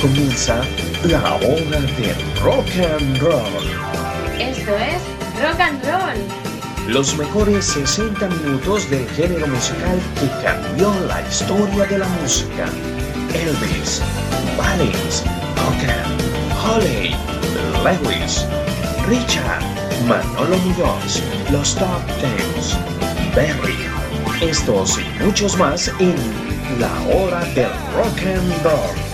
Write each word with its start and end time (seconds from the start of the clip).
comienza 0.00 0.62
la 1.04 1.34
hora 1.34 1.80
del 1.98 2.16
rock 2.42 2.66
and 2.78 3.18
roll. 3.18 3.64
Esto 4.38 4.74
es 4.76 5.02
Rock 5.42 5.60
and 5.60 5.84
Roll. 5.84 6.92
Los 6.92 7.16
mejores 7.16 7.66
60 7.66 8.26
minutos 8.28 8.88
del 8.88 9.06
género 9.10 9.46
musical 9.46 9.98
que 10.18 10.28
cambió 10.42 10.92
la 11.06 11.20
historia 11.28 11.84
de 11.84 11.98
la 11.98 12.08
música. 12.22 12.66
Elvis, 13.34 14.00
Valens, 14.56 15.22
Hogan, 15.56 16.16
Holly, 16.64 17.14
Lewis, 17.84 18.46
Richard, 19.06 19.62
Manolo 20.08 20.56
Muñoz, 20.58 21.22
Los 21.50 21.74
Top 21.74 22.06
Tens, 22.20 22.76
Berry. 23.34 23.76
Estos 24.40 24.98
y 24.98 25.22
muchos 25.22 25.58
más 25.58 25.88
en 25.98 26.16
la 26.80 26.90
hora 27.14 27.44
del 27.54 27.70
rock 27.94 28.18
and 28.24 28.64
roll. 28.64 29.09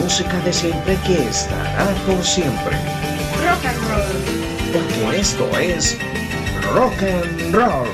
Música 0.00 0.38
de 0.40 0.52
siempre 0.52 0.96
que 1.06 1.14
estará 1.28 1.86
por 2.06 2.22
siempre. 2.22 2.76
Rock 3.44 3.64
and 3.66 3.78
Roll. 3.88 4.72
Porque 4.72 5.20
esto 5.20 5.48
es 5.58 5.98
rock 6.74 7.02
and 7.02 7.54
roll. 7.54 7.88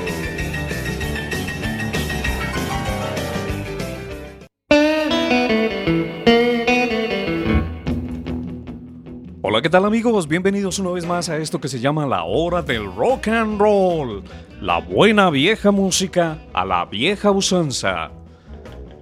Hola, 9.43 9.61
¿qué 9.61 9.69
tal 9.69 9.85
amigos? 9.85 10.27
Bienvenidos 10.27 10.79
una 10.79 10.91
vez 10.91 11.05
más 11.05 11.29
a 11.29 11.37
esto 11.37 11.59
que 11.59 11.67
se 11.67 11.79
llama 11.79 12.05
la 12.05 12.23
hora 12.23 12.61
del 12.61 12.85
rock 12.95 13.27
and 13.27 13.59
roll. 13.59 14.23
La 14.61 14.79
buena 14.79 15.29
vieja 15.29 15.71
música 15.71 16.39
a 16.53 16.63
la 16.65 16.85
vieja 16.85 17.31
usanza. 17.31 18.11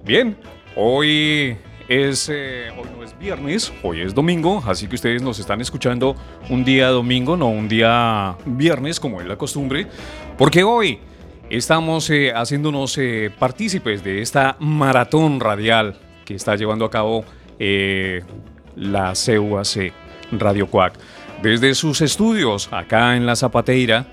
Bien, 0.04 0.36
hoy 0.74 1.56
es, 1.90 2.28
eh, 2.32 2.70
hoy 2.78 2.88
no 2.96 3.02
es 3.02 3.18
viernes, 3.18 3.72
hoy 3.82 4.00
es 4.00 4.14
domingo, 4.14 4.62
así 4.64 4.86
que 4.86 4.94
ustedes 4.94 5.22
nos 5.22 5.40
están 5.40 5.60
escuchando 5.60 6.14
un 6.48 6.64
día 6.64 6.88
domingo, 6.88 7.36
no 7.36 7.48
un 7.48 7.68
día 7.68 8.36
viernes 8.46 9.00
como 9.00 9.20
es 9.20 9.26
la 9.26 9.36
costumbre, 9.36 9.88
porque 10.38 10.62
hoy 10.62 11.00
estamos 11.50 12.08
eh, 12.10 12.32
haciéndonos 12.32 12.96
eh, 12.96 13.32
partícipes 13.36 14.04
de 14.04 14.22
esta 14.22 14.54
maratón 14.60 15.40
radial 15.40 15.98
que 16.24 16.36
está 16.36 16.54
llevando 16.54 16.84
a 16.84 16.90
cabo 16.90 17.24
la 18.76 19.12
CUAC 19.12 19.92
Radio 20.30 20.68
Cuac. 20.68 20.94
Desde 21.42 21.74
sus 21.74 22.02
estudios 22.02 22.72
acá 22.72 23.16
en 23.16 23.26
La 23.26 23.34
Zapateira, 23.34 24.06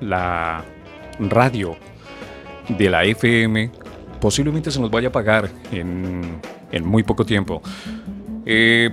la 0.00 0.64
radio 1.20 1.76
de 2.70 2.90
la 2.90 3.04
FM 3.04 3.81
posiblemente 4.22 4.70
se 4.70 4.80
nos 4.80 4.88
vaya 4.88 5.08
a 5.08 5.12
pagar 5.12 5.50
en, 5.72 6.40
muy 6.84 7.02
poco 7.02 7.26
tiempo. 7.26 7.60
Eh, 8.46 8.88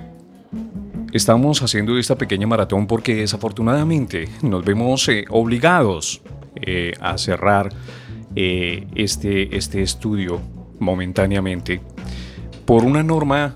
estamos 1.14 1.62
haciendo 1.62 2.00
esta 2.00 2.18
pequeña 2.18 2.48
maratón 2.48 2.88
porque 2.88 3.14
desafortunadamente 3.14 4.28
nos 4.42 4.66
vemos 4.66 5.08
eh, 5.08 5.26
obligados 5.30 6.24
eh, 6.56 6.94
a 7.00 7.16
cerrar 7.20 7.70
este, 8.36 9.56
este 9.56 9.82
estudio 9.84 10.42
momentáneamente 10.80 11.82
por 12.66 12.84
una 12.84 13.04
norma 13.04 13.56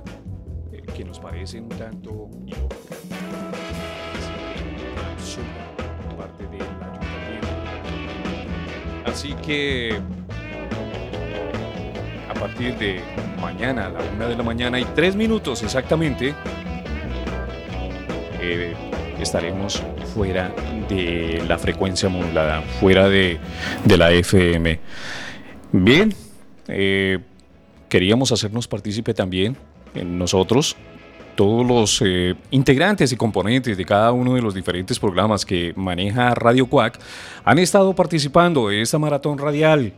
que 0.95 1.03
nos 1.03 1.19
parece 1.19 1.59
un 1.59 1.69
tanto. 1.69 2.29
Así 9.05 9.33
que 9.45 9.99
partir 12.43 12.77
de 12.77 12.99
mañana 13.39 13.85
a 13.85 13.89
la 13.89 13.99
una 14.17 14.27
de 14.27 14.35
la 14.35 14.43
mañana 14.43 14.77
y 14.77 14.83
tres 14.83 15.15
minutos 15.15 15.63
exactamente, 15.63 16.35
eh, 18.41 18.73
estaremos 19.17 19.81
fuera 20.13 20.53
de 20.89 21.41
la 21.47 21.57
frecuencia 21.57 22.09
modulada, 22.09 22.61
fuera 22.81 23.07
de, 23.07 23.39
de 23.85 23.97
la 23.97 24.11
FM. 24.11 24.77
Bien, 25.71 26.13
eh, 26.67 27.19
queríamos 27.87 28.33
hacernos 28.33 28.67
partícipe 28.67 29.13
también 29.13 29.55
en 29.95 30.17
nosotros, 30.17 30.75
todos 31.35 31.65
los 31.65 32.01
eh, 32.05 32.35
integrantes 32.51 33.13
y 33.13 33.15
componentes 33.15 33.77
de 33.77 33.85
cada 33.85 34.11
uno 34.11 34.35
de 34.35 34.41
los 34.41 34.53
diferentes 34.53 34.99
programas 34.99 35.45
que 35.45 35.71
maneja 35.77 36.35
Radio 36.35 36.67
Cuac 36.67 36.99
han 37.45 37.57
estado 37.57 37.95
participando 37.95 38.67
de 38.67 38.81
esta 38.81 38.99
maratón 38.99 39.37
radial 39.37 39.93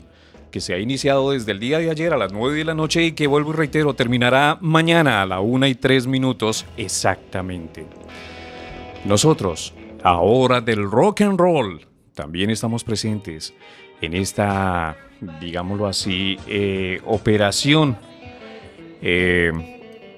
que 0.56 0.62
se 0.62 0.74
ha 0.74 0.80
iniciado 0.80 1.32
desde 1.32 1.52
el 1.52 1.60
día 1.60 1.80
de 1.80 1.92
ayer 1.92 2.14
a 2.14 2.18
las 2.18 2.32
9 2.32 2.60
de 2.60 2.64
la 2.64 2.74
noche 2.74 3.04
y 3.04 3.12
que 3.12 3.28
vuelvo 3.28 3.52
y 3.52 3.56
reitero 3.58 3.94
terminará 3.94 4.58
mañana 4.62 5.22
a 5.22 5.26
la 5.26 5.42
1 5.42 5.68
y 5.68 5.76
3 5.76 6.08
minutos 6.08 6.66
exactamente. 6.78 7.86
Nosotros, 9.04 9.74
ahora 10.02 10.62
del 10.62 10.90
rock 10.90 11.24
and 11.24 11.38
roll, 11.38 11.86
también 12.14 12.52
estamos 12.52 12.86
presentes 12.86 13.54
en 14.00 14.14
esta, 14.14 14.96
digámoslo 15.42 15.88
así, 15.88 16.38
eh, 16.48 17.02
operación 17.06 17.98
eh, 19.02 19.52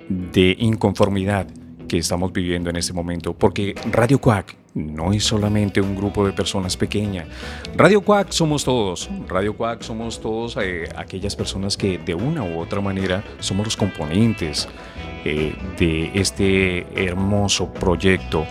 de 0.08 0.56
inconformidad 0.60 1.48
que 1.88 1.98
estamos 1.98 2.32
viviendo 2.32 2.70
en 2.70 2.76
este 2.76 2.94
momento, 2.94 3.34
porque 3.34 3.74
Radio 3.92 4.22
Quack 4.22 4.56
no 4.78 5.12
es 5.12 5.24
solamente 5.24 5.82
un 5.82 5.96
grupo 5.96 6.26
de 6.26 6.34
personas 6.34 6.78
pequeña. 6.78 7.26
Radio 7.76 8.02
Quack 8.02 8.32
somos 8.32 8.64
todos. 8.64 9.10
Radio 9.28 9.56
Quack 9.56 9.82
somos 9.82 10.22
todos 10.22 10.58
eh, 10.62 10.88
aquellas 10.96 11.36
personas 11.36 11.76
que 11.76 11.98
de 11.98 12.14
una 12.14 12.44
u 12.44 12.60
otra 12.60 12.80
manera 12.80 13.24
somos 13.40 13.66
los 13.66 13.78
componentes 13.78 14.68
eh, 15.26 15.56
de 15.78 16.12
este 16.14 16.86
hermoso 16.96 17.74
proyecto 17.74 18.46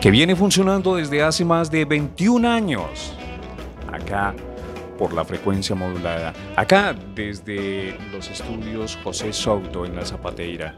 que 0.00 0.10
viene 0.10 0.36
funcionando 0.36 0.96
desde 0.96 1.22
hace 1.22 1.44
más 1.44 1.70
de 1.70 1.84
21 1.84 2.48
años. 2.48 3.12
Acá 3.92 4.34
por 4.98 5.12
la 5.12 5.24
frecuencia 5.24 5.74
modulada. 5.74 6.32
Acá 6.54 6.94
desde 7.14 7.96
los 8.12 8.30
estudios 8.30 8.96
José 9.02 9.32
Souto 9.32 9.84
en 9.84 9.96
la 9.96 10.04
Zapateira 10.04 10.76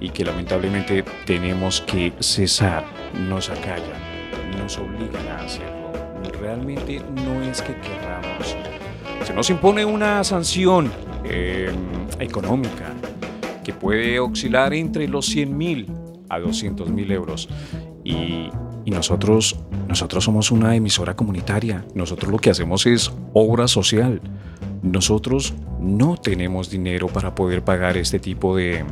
y 0.00 0.10
que 0.10 0.24
lamentablemente 0.24 1.02
tenemos 1.24 1.80
que 1.80 2.12
cesar, 2.20 2.84
nos 3.14 3.48
acallan, 3.48 4.13
nos 4.54 4.78
obligan 4.78 5.26
a 5.28 5.44
hacerlo. 5.44 5.92
Realmente 6.40 7.00
no 7.14 7.42
es 7.42 7.62
que 7.62 7.74
queramos. 7.76 8.56
Se 9.24 9.32
nos 9.34 9.48
impone 9.50 9.84
una 9.84 10.22
sanción 10.24 10.90
eh, 11.24 11.70
económica 12.18 12.92
que 13.62 13.72
puede 13.72 14.18
oscilar 14.20 14.74
entre 14.74 15.08
los 15.08 15.26
100 15.26 15.56
mil 15.56 15.86
a 16.28 16.38
200 16.38 16.88
mil 16.90 17.10
euros. 17.10 17.48
Y, 18.04 18.50
y 18.84 18.90
nosotros, 18.90 19.56
nosotros 19.88 20.24
somos 20.24 20.50
una 20.50 20.76
emisora 20.76 21.16
comunitaria. 21.16 21.84
Nosotros 21.94 22.30
lo 22.30 22.38
que 22.38 22.50
hacemos 22.50 22.86
es 22.86 23.10
obra 23.32 23.68
social. 23.68 24.20
Nosotros 24.82 25.54
no 25.80 26.16
tenemos 26.16 26.70
dinero 26.70 27.06
para 27.08 27.34
poder 27.34 27.64
pagar 27.64 27.96
este 27.96 28.18
tipo 28.18 28.54
de, 28.54 28.84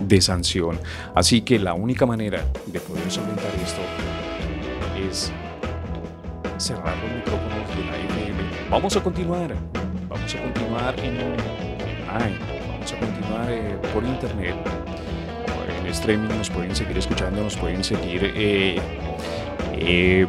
de 0.00 0.20
sanción. 0.20 0.78
Así 1.14 1.42
que 1.42 1.58
la 1.58 1.74
única 1.74 2.06
manera 2.06 2.44
de 2.66 2.80
poder 2.80 3.10
solventar 3.10 3.52
esto 3.62 3.80
es 5.08 5.32
cerrar 6.58 6.96
los 6.98 7.12
micrófonos 7.12 7.68
de 7.76 7.84
la 7.84 7.96
FM. 7.96 8.42
Vamos 8.70 8.96
a 8.96 9.02
continuar, 9.02 9.54
vamos 10.08 10.34
a 10.34 10.42
continuar 10.42 10.94
en 11.00 11.16
online, 11.16 12.38
vamos 12.68 12.92
a 12.92 12.98
continuar 12.98 13.50
eh, 13.50 13.76
por 13.92 14.04
internet. 14.04 14.54
En 15.80 15.86
streaming 15.86 16.28
nos 16.28 16.50
pueden 16.50 16.76
seguir 16.76 16.98
escuchando, 16.98 17.42
nos 17.42 17.56
pueden 17.56 17.82
seguir 17.82 18.32
eh, 18.36 18.78
eh, 19.72 20.26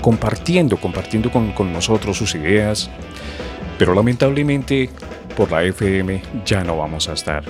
compartiendo, 0.00 0.76
compartiendo 0.76 1.30
con, 1.30 1.52
con 1.52 1.72
nosotros 1.72 2.16
sus 2.16 2.34
ideas. 2.34 2.90
Pero 3.78 3.94
lamentablemente 3.94 4.90
por 5.36 5.50
la 5.50 5.62
FM 5.62 6.22
ya 6.44 6.64
no 6.64 6.76
vamos 6.76 7.08
a 7.08 7.12
estar. 7.12 7.44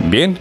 Bien, 0.00 0.38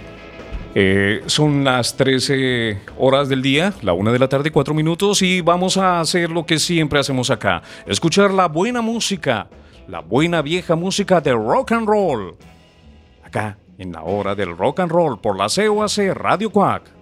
eh, 0.77 1.23
son 1.27 1.63
las 1.63 1.95
13 1.95 2.79
horas 2.97 3.29
del 3.29 3.41
día, 3.41 3.73
la 3.81 3.93
una 3.93 4.11
de 4.11 4.19
la 4.19 4.27
tarde, 4.27 4.51
cuatro 4.51 4.73
minutos, 4.73 5.21
y 5.21 5.39
vamos 5.39 5.77
a 5.77 6.01
hacer 6.01 6.29
lo 6.29 6.45
que 6.45 6.59
siempre 6.59 6.99
hacemos 6.99 7.29
acá: 7.29 7.61
escuchar 7.87 8.31
la 8.31 8.49
buena 8.49 8.81
música, 8.81 9.47
la 9.87 10.01
buena 10.01 10.41
vieja 10.41 10.75
música 10.75 11.21
de 11.21 11.31
rock 11.31 11.71
and 11.71 11.87
roll. 11.87 12.35
Acá, 13.23 13.57
en 13.77 13.93
la 13.93 14.03
hora 14.03 14.35
del 14.35 14.57
rock 14.57 14.81
and 14.81 14.91
roll, 14.91 15.17
por 15.17 15.37
la 15.37 15.47
COAC 15.47 16.13
Radio 16.13 16.49
Quack. 16.49 16.94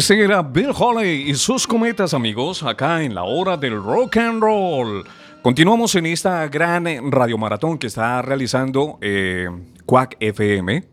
Este 0.00 0.18
era 0.18 0.40
Bill 0.40 0.70
Holly 0.74 1.30
y 1.30 1.34
sus 1.34 1.66
cometas, 1.66 2.14
amigos, 2.14 2.62
acá 2.62 3.02
en 3.02 3.14
la 3.14 3.24
hora 3.24 3.58
del 3.58 3.82
rock 3.82 4.16
and 4.16 4.42
roll. 4.42 5.04
Continuamos 5.42 5.94
en 5.94 6.06
esta 6.06 6.48
gran 6.48 6.86
radiomaratón 7.12 7.76
que 7.76 7.88
está 7.88 8.22
realizando 8.22 8.96
eh, 9.02 9.50
Quack 9.84 10.16
FM 10.18 10.84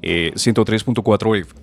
103.4 0.00 1.38
F. 1.38 1.54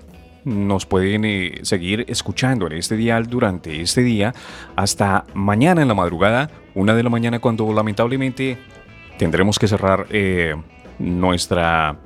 Nos 0.46 0.86
pueden 0.86 1.26
eh, 1.26 1.62
seguir 1.64 2.06
escuchando 2.08 2.68
en 2.68 2.74
este 2.74 2.96
dial 2.96 3.26
durante 3.26 3.82
este 3.82 4.04
día 4.04 4.32
hasta 4.76 5.26
mañana 5.34 5.82
en 5.82 5.88
la 5.88 5.96
madrugada, 5.96 6.52
una 6.76 6.94
de 6.94 7.02
la 7.02 7.10
mañana, 7.10 7.40
cuando 7.40 7.74
lamentablemente 7.74 8.60
tendremos 9.18 9.58
que 9.58 9.68
cerrar 9.68 10.06
eh, 10.12 10.54
nuestra, 11.00 11.98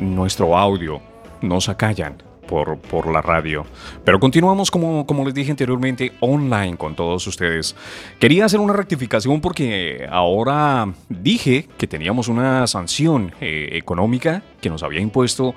nuestro 0.00 0.56
audio. 0.56 1.02
Nos 1.42 1.68
acallan 1.68 2.25
por, 2.46 2.78
por 2.78 3.10
la 3.10 3.22
radio. 3.22 3.64
Pero 4.04 4.18
continuamos, 4.18 4.70
como, 4.70 5.06
como 5.06 5.24
les 5.24 5.34
dije 5.34 5.50
anteriormente, 5.50 6.12
online 6.20 6.76
con 6.76 6.94
todos 6.94 7.26
ustedes. 7.26 7.76
Quería 8.18 8.44
hacer 8.44 8.60
una 8.60 8.72
rectificación 8.72 9.40
porque 9.40 10.06
ahora 10.10 10.92
dije 11.08 11.68
que 11.76 11.86
teníamos 11.86 12.28
una 12.28 12.66
sanción 12.66 13.32
eh, 13.40 13.70
económica 13.72 14.42
que 14.60 14.70
nos 14.70 14.82
había 14.82 15.00
impuesto 15.00 15.54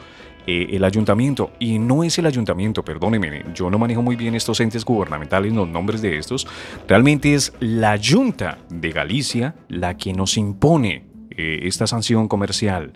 eh, 0.48 0.75
el 0.75 0.84
ayuntamiento. 0.84 1.51
Y 1.60 1.77
no 1.77 2.03
es 2.03 2.17
el 2.17 2.25
ayuntamiento, 2.25 2.84
perdónenme, 2.84 3.43
yo 3.53 3.69
no 3.69 3.77
manejo 3.77 4.01
muy 4.01 4.15
bien 4.15 4.34
estos 4.34 4.60
entes 4.62 4.84
gubernamentales, 4.84 5.53
los 5.53 5.67
nombres 5.67 6.01
de 6.01 6.17
estos. 6.17 6.48
Realmente 6.88 7.36
es 7.36 7.53
la 7.60 8.00
Junta 8.03 8.58
de 8.69 8.91
Galicia 8.91 9.55
la 9.67 9.96
que 9.96 10.13
nos 10.13 10.38
impone 10.38 11.05
eh, 11.29 11.60
esta 11.63 11.86
sanción 11.86 12.27
comercial. 12.27 12.93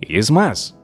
Es 0.00 0.30
más, 0.30 0.76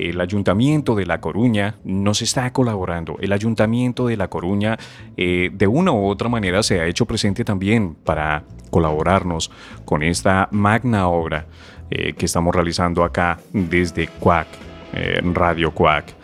el 0.00 0.20
Ayuntamiento 0.20 0.94
de 0.94 1.04
La 1.04 1.20
Coruña 1.20 1.76
nos 1.84 2.22
está 2.22 2.50
colaborando. 2.52 3.16
El 3.20 3.32
Ayuntamiento 3.32 4.06
de 4.06 4.16
La 4.16 4.28
Coruña 4.28 4.78
eh, 5.16 5.50
de 5.52 5.66
una 5.66 5.92
u 5.92 6.06
otra 6.06 6.28
manera 6.28 6.62
se 6.62 6.80
ha 6.80 6.86
hecho 6.86 7.06
presente 7.06 7.44
también 7.44 7.94
para 7.94 8.44
colaborarnos 8.70 9.50
con 9.84 10.02
esta 10.02 10.48
magna 10.52 11.08
obra 11.08 11.46
eh, 11.90 12.14
que 12.14 12.26
estamos 12.26 12.54
realizando 12.54 13.04
acá 13.04 13.38
desde 13.52 14.08
Cuac, 14.08 14.48
eh, 14.94 15.20
Radio 15.34 15.72
Cuac. 15.72 16.14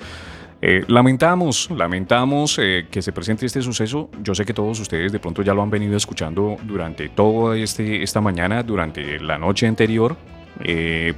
lamentamos, 0.89 1.71
lamentamos 1.71 2.57
que 2.57 3.03
se 3.03 3.13
presente 3.13 3.47
este 3.47 3.63
suceso. 3.63 4.09
Yo 4.23 4.35
sé 4.35 4.45
que 4.45 4.55
todos 4.55 4.81
ustedes 4.81 5.13
de 5.13 5.19
pronto 5.19 5.43
ya 5.43 5.55
lo 5.55 5.63
han 5.63 5.71
venido 5.71 5.97
escuchando 5.97 6.57
durante 6.65 7.09
toda 7.11 7.57
este, 7.57 8.03
esta 8.03 8.21
mañana, 8.21 8.63
durante 8.63 9.21
la 9.21 9.39
noche 9.39 9.67
anterior, 9.67 10.17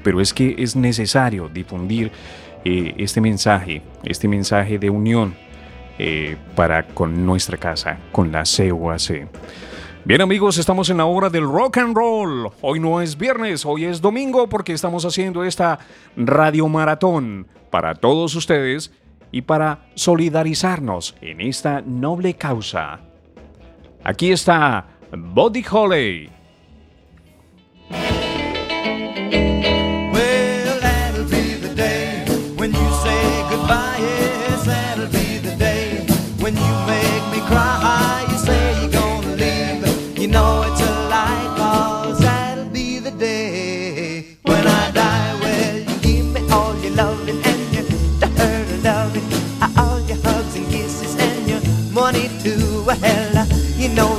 pero 0.02 0.20
es 0.20 0.34
que 0.34 0.56
es 0.58 0.74
necesario 0.74 1.48
difundir 1.48 2.10
eh, 2.64 2.94
este 2.98 3.20
mensaje, 3.20 3.82
este 4.04 4.28
mensaje 4.28 4.78
de 4.78 4.90
unión 4.90 5.34
eh, 5.98 6.36
para 6.54 6.86
con 6.86 7.26
nuestra 7.26 7.56
casa, 7.56 7.98
con 8.12 8.30
la 8.30 8.44
CUAC. 8.44 9.28
Bien 10.04 10.20
amigos, 10.20 10.56
estamos 10.58 10.88
en 10.90 10.98
la 10.98 11.04
hora 11.04 11.28
del 11.28 11.42
rock 11.42 11.78
and 11.78 11.94
roll. 11.94 12.50
Hoy 12.62 12.80
no 12.80 13.00
es 13.00 13.18
viernes, 13.18 13.66
hoy 13.66 13.84
es 13.84 14.00
domingo 14.00 14.48
porque 14.48 14.72
estamos 14.72 15.04
haciendo 15.04 15.44
esta 15.44 15.78
radio 16.16 16.68
maratón 16.68 17.46
para 17.70 17.94
todos 17.94 18.34
ustedes 18.34 18.92
y 19.32 19.42
para 19.42 19.80
solidarizarnos 19.94 21.14
en 21.20 21.40
esta 21.40 21.82
noble 21.82 22.34
causa. 22.34 23.00
Aquí 24.04 24.30
está 24.32 24.86
Body 25.12 25.64
Holly. 25.70 26.37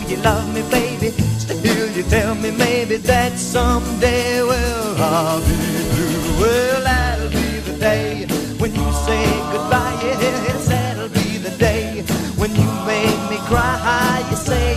You 0.09 0.17
love 0.17 0.53
me, 0.53 0.61
baby. 0.71 1.11
Still, 1.37 1.89
you 1.91 2.03
tell 2.03 2.33
me 2.35 2.51
maybe 2.51 2.97
that 2.97 3.37
someday, 3.37 4.41
well, 4.41 4.95
I'll 4.97 5.39
be 5.39 5.55
through. 5.93 6.41
Well, 6.41 6.83
that'll 6.83 7.29
be 7.29 7.59
the 7.59 7.77
day 7.77 8.25
when 8.57 8.73
you 8.73 8.91
say 9.05 9.23
goodbye. 9.51 9.99
Yes, 10.01 10.67
that'll 10.67 11.09
be 11.09 11.37
the 11.37 11.51
day 11.57 12.01
when 12.37 12.55
you 12.55 12.69
make 12.87 13.19
me 13.29 13.37
cry. 13.47 14.25
You 14.31 14.37
say 14.37 14.68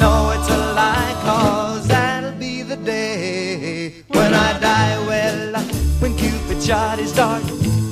know 0.00 0.32
it's 0.34 0.48
a 0.48 0.58
lie, 0.72 1.14
cause 1.22 1.86
that'll 1.86 2.32
be 2.32 2.62
the 2.62 2.76
day 2.76 3.92
when 4.08 4.32
I 4.34 4.58
die. 4.58 4.96
Well, 5.06 5.56
uh, 5.56 5.62
when 6.00 6.16
Cupid 6.16 6.62
shot 6.62 6.98
his 6.98 7.12
dart, 7.12 7.42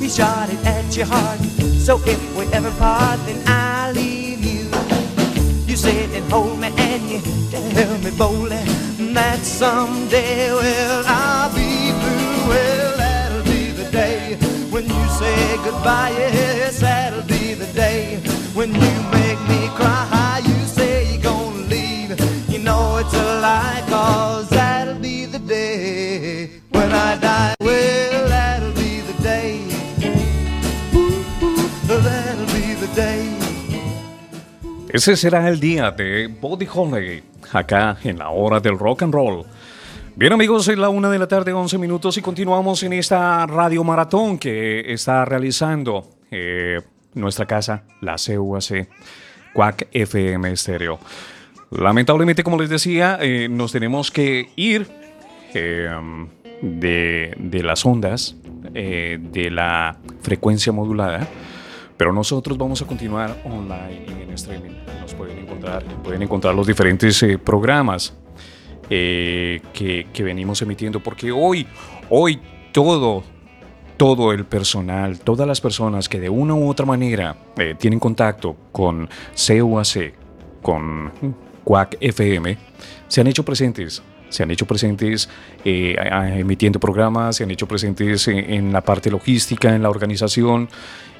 he 0.00 0.08
shot 0.08 0.48
it 0.50 0.60
at 0.66 0.96
your 0.96 1.06
heart. 1.06 1.38
So 1.86 2.00
if 2.06 2.20
we 2.36 2.44
ever 2.52 2.70
part, 2.72 3.20
then 3.26 3.40
I'll 3.46 3.92
leave 3.92 4.42
you. 4.44 4.64
You 5.68 5.76
sit 5.76 6.10
and 6.18 6.24
hold 6.32 6.58
me 6.58 6.68
and 6.76 7.02
you 7.12 7.20
tell 7.50 7.98
me 7.98 8.10
boldly 8.16 8.64
that 9.14 9.40
someday, 9.40 10.50
well, 10.50 11.04
I'll 11.06 11.50
be 11.54 11.92
through. 12.00 12.48
Well, 12.50 12.96
that'll 12.96 13.44
be 13.44 13.70
the 13.72 13.90
day 13.90 14.36
when 14.70 14.84
you 14.84 15.04
say 15.20 15.56
goodbye. 15.64 16.14
Yes, 16.16 16.80
that'll 16.80 17.22
be 17.22 17.54
the 17.54 17.70
day 17.74 18.16
when 18.54 18.70
you 18.74 18.94
make 19.12 19.40
me 19.48 19.68
cry. 19.76 20.37
Ese 34.98 35.16
será 35.16 35.48
el 35.48 35.60
día 35.60 35.92
de 35.92 36.26
Body 36.26 36.66
Holiday, 36.72 37.22
acá 37.52 37.98
en 38.02 38.18
la 38.18 38.30
hora 38.30 38.58
del 38.58 38.76
rock 38.76 39.02
and 39.02 39.14
roll. 39.14 39.44
Bien 40.16 40.32
amigos, 40.32 40.66
es 40.66 40.76
la 40.76 40.88
una 40.88 41.08
de 41.08 41.20
la 41.20 41.28
tarde, 41.28 41.52
11 41.52 41.78
minutos 41.78 42.16
y 42.16 42.22
continuamos 42.22 42.82
en 42.82 42.94
esta 42.94 43.46
radio 43.46 43.84
maratón 43.84 44.38
que 44.38 44.92
está 44.92 45.24
realizando 45.24 46.08
eh, 46.30 46.80
nuestra 47.14 47.46
casa, 47.46 47.84
la 48.00 48.16
CUAC, 48.16 48.88
Quack 49.52 49.88
FM 49.92 50.50
Estéreo. 50.50 50.98
Lamentablemente, 51.70 52.42
como 52.42 52.58
les 52.58 52.70
decía, 52.70 53.18
eh, 53.20 53.48
nos 53.50 53.72
tenemos 53.72 54.10
que 54.10 54.48
ir 54.56 54.86
eh, 55.52 55.90
de, 56.62 57.62
las 57.62 57.84
ondas, 57.84 58.36
eh, 58.74 59.18
de 59.20 59.50
la 59.50 59.98
frecuencia 60.22 60.72
modulada, 60.72 61.28
pero 61.96 62.12
nosotros 62.12 62.56
vamos 62.56 62.80
a 62.80 62.86
continuar 62.86 63.36
online 63.44 64.22
en 64.22 64.30
streaming. 64.30 64.70
Nos 65.00 65.14
pueden 65.14 65.38
encontrar, 65.38 65.84
pueden 66.02 66.22
encontrar 66.22 66.54
los 66.54 66.66
diferentes 66.66 67.22
programas 67.44 68.16
que, 68.88 70.06
que 70.10 70.22
venimos 70.22 70.62
emitiendo, 70.62 71.00
porque 71.00 71.30
hoy, 71.30 71.66
hoy 72.08 72.40
todo 72.72 73.22
todo 73.98 74.32
el 74.32 74.44
personal, 74.46 75.18
todas 75.18 75.46
las 75.46 75.60
personas 75.60 76.08
que 76.08 76.20
de 76.20 76.30
una 76.30 76.54
u 76.54 76.68
otra 76.68 76.86
manera 76.86 77.36
tienen 77.78 77.98
contacto 77.98 78.56
con 78.70 79.08
CUAC, 79.34 80.14
con 80.62 81.12
Quack 81.68 81.98
FM, 82.00 82.56
se 83.08 83.20
han 83.20 83.26
hecho 83.26 83.44
presentes. 83.44 84.02
Se 84.30 84.42
han 84.42 84.50
hecho 84.50 84.66
presentes 84.66 85.28
eh, 85.66 85.96
emitiendo 86.36 86.80
programas, 86.80 87.36
se 87.36 87.44
han 87.44 87.50
hecho 87.50 87.68
presentes 87.68 88.26
en, 88.28 88.72
la 88.72 88.80
parte 88.80 89.10
logística, 89.10 89.74
en 89.74 89.82
la 89.82 89.90
organización. 89.90 90.70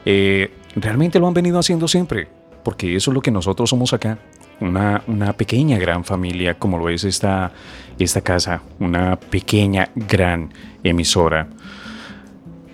Eh, 0.07 0.51
realmente 0.75 1.19
lo 1.19 1.27
han 1.27 1.35
venido 1.35 1.59
haciendo 1.59 1.87
siempre, 1.87 2.29
porque 2.65 2.97
eso 2.97 3.11
es 3.11 3.15
lo 3.15 3.21
que 3.21 3.31
nosotros 3.31 3.69
somos 3.69 3.93
acá. 3.93 4.19
una, 4.61 5.03
una 5.07 5.35
pequeña 5.35 5.79
gran 5.79 6.03
familia 6.05 6.55
como 6.59 6.79
lo 6.79 6.89
es 6.89 7.05
esta, 7.05 7.53
esta 7.99 8.23
casa, 8.23 8.63
una 8.79 9.21
pequeña 9.21 9.91
gran 9.95 10.51
emisora. 10.83 11.49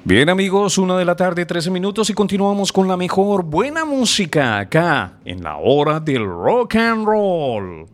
Bien 0.06 0.28
amigos, 0.28 0.76
una 0.76 0.98
de 0.98 1.06
la 1.06 1.16
tarde, 1.16 1.46
13 1.46 1.70
minutos 1.70 2.10
y 2.10 2.12
continuamos 2.12 2.74
con 2.74 2.86
la 2.86 2.94
mejor 2.94 3.42
buena 3.42 3.86
música 3.86 4.58
acá 4.58 5.14
en 5.24 5.42
la 5.42 5.56
hora 5.56 5.98
del 5.98 6.26
rock 6.26 6.74
and 6.76 7.06
roll. 7.06 7.86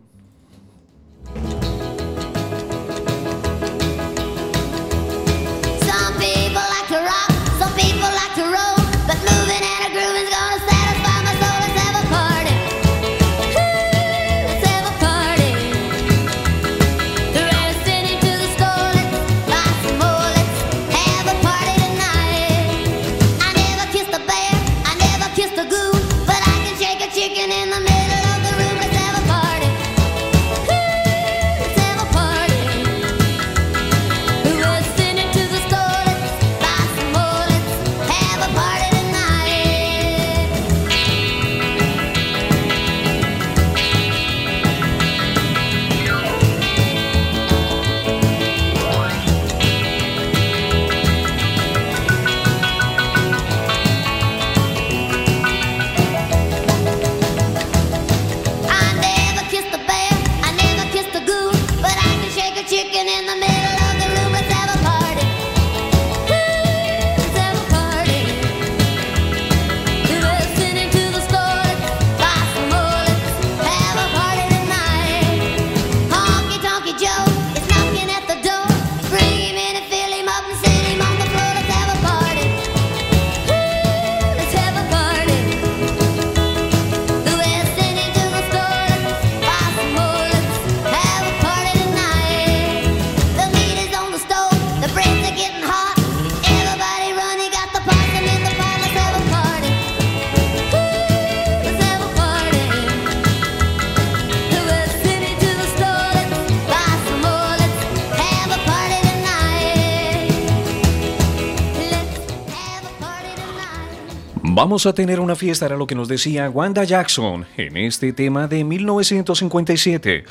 Vamos 114.53 114.85
a 114.85 114.93
tener 114.93 115.19
una 115.21 115.35
fiesta, 115.35 115.65
era 115.65 115.77
lo 115.77 115.87
que 115.87 115.95
nos 115.95 116.07
decía 116.09 116.49
Wanda 116.49 116.83
Jackson 116.83 117.45
en 117.55 117.77
este 117.77 118.11
tema 118.11 118.47
de 118.47 118.63
1957. 118.65 120.25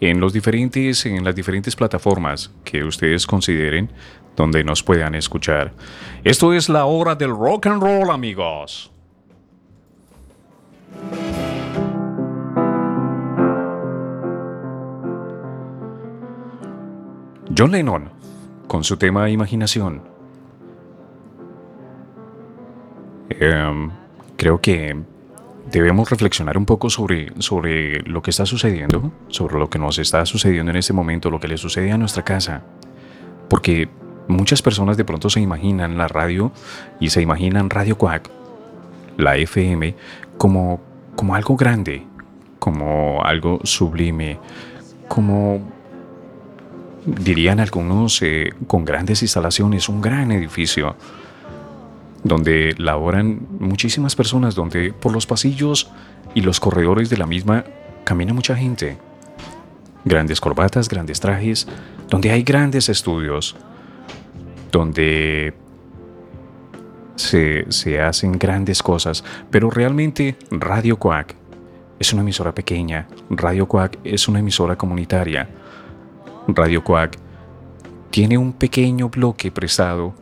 en 0.00 0.20
los 0.20 0.32
diferentes, 0.32 1.06
en 1.06 1.24
las 1.24 1.34
diferentes 1.34 1.74
plataformas 1.74 2.50
que 2.64 2.84
ustedes 2.84 3.26
consideren 3.26 3.90
donde 4.36 4.62
nos 4.62 4.82
puedan 4.82 5.14
escuchar. 5.14 5.72
Esto 6.22 6.52
es 6.52 6.68
la 6.68 6.84
hora 6.84 7.14
del 7.14 7.30
rock 7.30 7.66
and 7.66 7.82
roll, 7.82 8.10
amigos. 8.10 8.92
John 17.56 17.72
Lennon, 17.72 18.10
con 18.68 18.84
su 18.84 18.96
tema 18.96 19.28
Imaginación. 19.28 20.02
Em, 23.30 23.90
creo 24.36 24.60
que 24.60 24.96
debemos 25.70 26.10
reflexionar 26.10 26.56
un 26.56 26.66
poco 26.66 26.90
sobre, 26.90 27.32
sobre 27.38 28.00
lo 28.02 28.22
que 28.22 28.30
está 28.30 28.46
sucediendo, 28.46 29.12
sobre 29.28 29.58
lo 29.58 29.68
que 29.68 29.78
nos 29.78 29.98
está 29.98 30.24
sucediendo 30.26 30.70
en 30.70 30.76
este 30.76 30.92
momento, 30.92 31.30
lo 31.30 31.40
que 31.40 31.48
le 31.48 31.58
sucede 31.58 31.92
a 31.92 31.98
nuestra 31.98 32.24
casa. 32.24 32.62
Porque 33.48 33.88
muchas 34.28 34.62
personas 34.62 34.96
de 34.96 35.04
pronto 35.04 35.30
se 35.30 35.40
imaginan 35.40 35.98
la 35.98 36.08
radio 36.08 36.52
y 37.00 37.10
se 37.10 37.22
imaginan 37.22 37.70
Radio 37.70 37.96
Quack, 37.96 38.30
la 39.16 39.36
FM, 39.36 39.94
como, 40.36 40.80
como 41.16 41.34
algo 41.34 41.56
grande, 41.56 42.06
como 42.58 43.22
algo 43.24 43.60
sublime, 43.64 44.38
como 45.08 45.60
dirían 47.04 47.60
algunos, 47.60 48.20
eh, 48.22 48.52
con 48.66 48.84
grandes 48.84 49.22
instalaciones, 49.22 49.88
un 49.88 50.00
gran 50.00 50.30
edificio, 50.32 50.96
donde 52.24 52.74
laboran 52.78 53.46
muchísimas 53.58 54.16
personas, 54.16 54.54
donde 54.54 54.92
por 54.92 55.12
los 55.12 55.26
pasillos 55.26 55.90
y 56.34 56.42
los 56.42 56.60
corredores 56.60 57.10
de 57.10 57.16
la 57.16 57.26
misma 57.26 57.64
camina 58.04 58.32
mucha 58.32 58.56
gente. 58.56 58.96
Grandes 60.04 60.40
corbatas, 60.40 60.88
grandes 60.88 61.20
trajes, 61.20 61.66
donde 62.08 62.30
hay 62.30 62.42
grandes 62.42 62.88
estudios, 62.88 63.56
donde 64.70 65.54
se, 67.16 67.66
se 67.70 68.00
hacen 68.00 68.32
grandes 68.38 68.82
cosas, 68.82 69.24
pero 69.50 69.70
realmente 69.70 70.36
Radio 70.50 70.98
Quack 70.98 71.34
es 71.98 72.12
una 72.12 72.22
emisora 72.22 72.54
pequeña, 72.54 73.08
Radio 73.28 73.66
Quack 73.66 73.98
es 74.04 74.28
una 74.28 74.38
emisora 74.38 74.76
comunitaria. 74.76 75.48
Radio 76.46 76.82
Quack 76.82 77.18
tiene 78.10 78.38
un 78.38 78.52
pequeño 78.52 79.08
bloque 79.08 79.50
prestado 79.50 80.14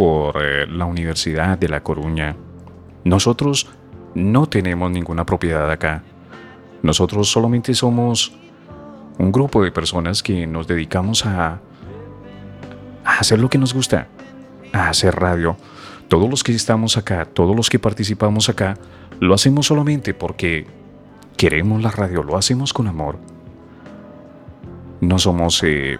por 0.00 0.42
eh, 0.42 0.66
la 0.66 0.86
Universidad 0.86 1.58
de 1.58 1.68
La 1.68 1.82
Coruña. 1.82 2.34
Nosotros 3.04 3.68
no 4.14 4.46
tenemos 4.46 4.90
ninguna 4.90 5.26
propiedad 5.26 5.70
acá. 5.70 6.02
Nosotros 6.82 7.30
solamente 7.30 7.74
somos 7.74 8.32
un 9.18 9.30
grupo 9.30 9.62
de 9.62 9.70
personas 9.70 10.22
que 10.22 10.46
nos 10.46 10.66
dedicamos 10.66 11.26
a, 11.26 11.60
hacer 13.04 13.40
lo 13.40 13.50
que 13.50 13.58
nos 13.58 13.74
gusta, 13.74 14.08
a 14.72 14.88
hacer 14.88 15.16
radio. 15.16 15.58
Todos 16.08 16.30
los 16.30 16.42
que 16.42 16.52
estamos 16.52 16.96
acá, 16.96 17.26
todos 17.26 17.54
los 17.54 17.68
que 17.68 17.78
participamos 17.78 18.48
acá, 18.48 18.78
lo 19.18 19.34
hacemos 19.34 19.66
solamente 19.66 20.14
porque 20.14 20.66
queremos 21.36 21.82
la 21.82 21.90
radio, 21.90 22.22
lo 22.22 22.38
hacemos 22.38 22.72
con 22.72 22.86
amor. 22.86 23.18
No 25.02 25.18
somos 25.18 25.62
eh, 25.62 25.98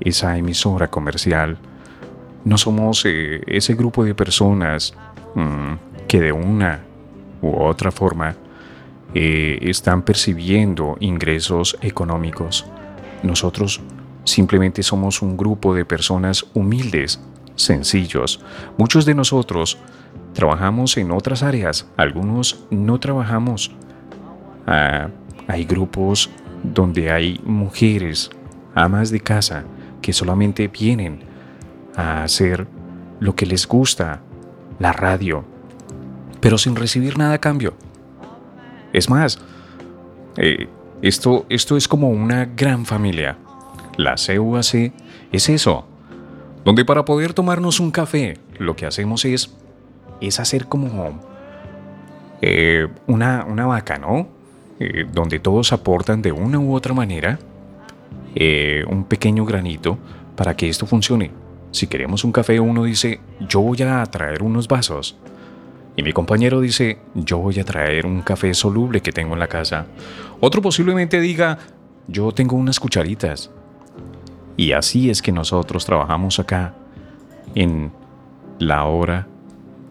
esa 0.00 0.36
emisora 0.36 0.88
comercial, 0.88 1.58
no 2.46 2.56
somos 2.58 3.04
eh, 3.04 3.42
ese 3.48 3.74
grupo 3.74 4.04
de 4.04 4.14
personas 4.14 4.94
mm, 5.34 6.06
que 6.06 6.20
de 6.20 6.30
una 6.30 6.84
u 7.42 7.50
otra 7.60 7.90
forma 7.90 8.36
eh, 9.14 9.58
están 9.62 10.02
percibiendo 10.02 10.96
ingresos 11.00 11.76
económicos. 11.82 12.64
Nosotros 13.24 13.80
simplemente 14.22 14.84
somos 14.84 15.22
un 15.22 15.36
grupo 15.36 15.74
de 15.74 15.84
personas 15.84 16.46
humildes, 16.54 17.20
sencillos. 17.56 18.40
Muchos 18.78 19.04
de 19.06 19.16
nosotros 19.16 19.76
trabajamos 20.32 20.96
en 20.98 21.10
otras 21.10 21.42
áreas, 21.42 21.88
algunos 21.96 22.64
no 22.70 23.00
trabajamos. 23.00 23.72
Ah, 24.68 25.08
hay 25.48 25.64
grupos 25.64 26.30
donde 26.62 27.10
hay 27.10 27.40
mujeres, 27.44 28.30
amas 28.72 29.10
de 29.10 29.18
casa, 29.18 29.64
que 30.00 30.12
solamente 30.12 30.68
vienen 30.68 31.35
a 31.96 32.22
hacer 32.22 32.66
lo 33.18 33.34
que 33.34 33.46
les 33.46 33.66
gusta, 33.66 34.20
la 34.78 34.92
radio, 34.92 35.44
pero 36.40 36.58
sin 36.58 36.76
recibir 36.76 37.18
nada 37.18 37.34
a 37.34 37.38
cambio. 37.38 37.74
Es 38.92 39.10
más, 39.10 39.38
eh, 40.36 40.68
esto, 41.02 41.46
esto 41.48 41.76
es 41.76 41.88
como 41.88 42.10
una 42.10 42.44
gran 42.44 42.84
familia. 42.84 43.38
La 43.96 44.14
CUAC 44.16 44.92
es 45.32 45.48
eso, 45.48 45.86
donde 46.64 46.84
para 46.84 47.04
poder 47.04 47.32
tomarnos 47.32 47.80
un 47.80 47.90
café, 47.90 48.38
lo 48.58 48.76
que 48.76 48.86
hacemos 48.86 49.24
es, 49.24 49.54
es 50.20 50.38
hacer 50.38 50.66
como 50.66 51.20
eh, 52.42 52.88
una, 53.06 53.44
una 53.48 53.66
vaca, 53.66 53.98
¿no? 53.98 54.28
Eh, 54.78 55.06
donde 55.10 55.38
todos 55.38 55.72
aportan 55.72 56.20
de 56.20 56.32
una 56.32 56.58
u 56.58 56.74
otra 56.74 56.92
manera 56.92 57.38
un 58.88 59.04
pequeño 59.04 59.46
granito 59.46 59.96
para 60.36 60.54
que 60.54 60.68
esto 60.68 60.84
funcione. 60.84 61.30
Si 61.76 61.88
queremos 61.88 62.24
un 62.24 62.32
café, 62.32 62.58
uno 62.58 62.84
dice, 62.84 63.20
yo 63.38 63.60
voy 63.60 63.82
a 63.82 64.02
traer 64.06 64.42
unos 64.42 64.66
vasos. 64.66 65.14
Y 65.94 66.02
mi 66.02 66.14
compañero 66.14 66.62
dice, 66.62 67.00
yo 67.14 67.36
voy 67.36 67.60
a 67.60 67.66
traer 67.66 68.06
un 68.06 68.22
café 68.22 68.54
soluble 68.54 69.02
que 69.02 69.12
tengo 69.12 69.34
en 69.34 69.40
la 69.40 69.46
casa. 69.46 69.84
Otro 70.40 70.62
posiblemente 70.62 71.20
diga, 71.20 71.58
yo 72.08 72.32
tengo 72.32 72.56
unas 72.56 72.80
cucharitas. 72.80 73.50
Y 74.56 74.72
así 74.72 75.10
es 75.10 75.20
que 75.20 75.32
nosotros 75.32 75.84
trabajamos 75.84 76.38
acá 76.38 76.72
en 77.54 77.92
la 78.58 78.84
hora 78.84 79.26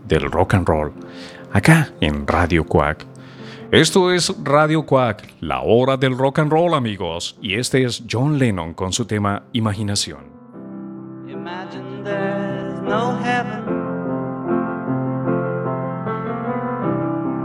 del 0.08 0.32
rock 0.32 0.56
and 0.56 0.67
roll, 0.67 0.91
acá 1.54 1.91
en 2.02 2.26
Radio 2.26 2.65
Quack. 2.65 3.06
Esto 3.69 4.12
es 4.12 4.34
Radio 4.43 4.88
Quack, 4.88 5.36
la 5.39 5.62
hora 5.62 5.98
del 5.98 6.17
rock 6.17 6.39
and 6.39 6.52
roll 6.52 6.74
amigos, 6.74 7.38
y 7.43 7.54
este 7.54 7.84
es 7.84 8.06
John 8.10 8.39
Lennon 8.39 8.74
con 8.74 8.91
su 8.91 9.06
tema 9.06 9.43
Imaginación. 9.54 10.35
There's 12.06 12.82
no 12.82 13.15
heaven. 13.15 13.63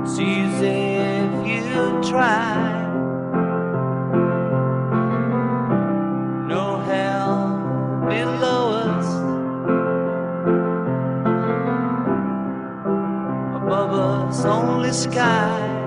It's 0.03 0.19
easy 0.19 0.97
if 1.17 1.47
you 1.47 2.03
try. 2.11 2.85
No 6.47 6.77
hell 6.81 8.05
below 8.07 8.73
us. 8.85 9.09
Above 13.57 13.93
us, 13.95 14.45
only 14.45 14.93
sky. 14.93 15.80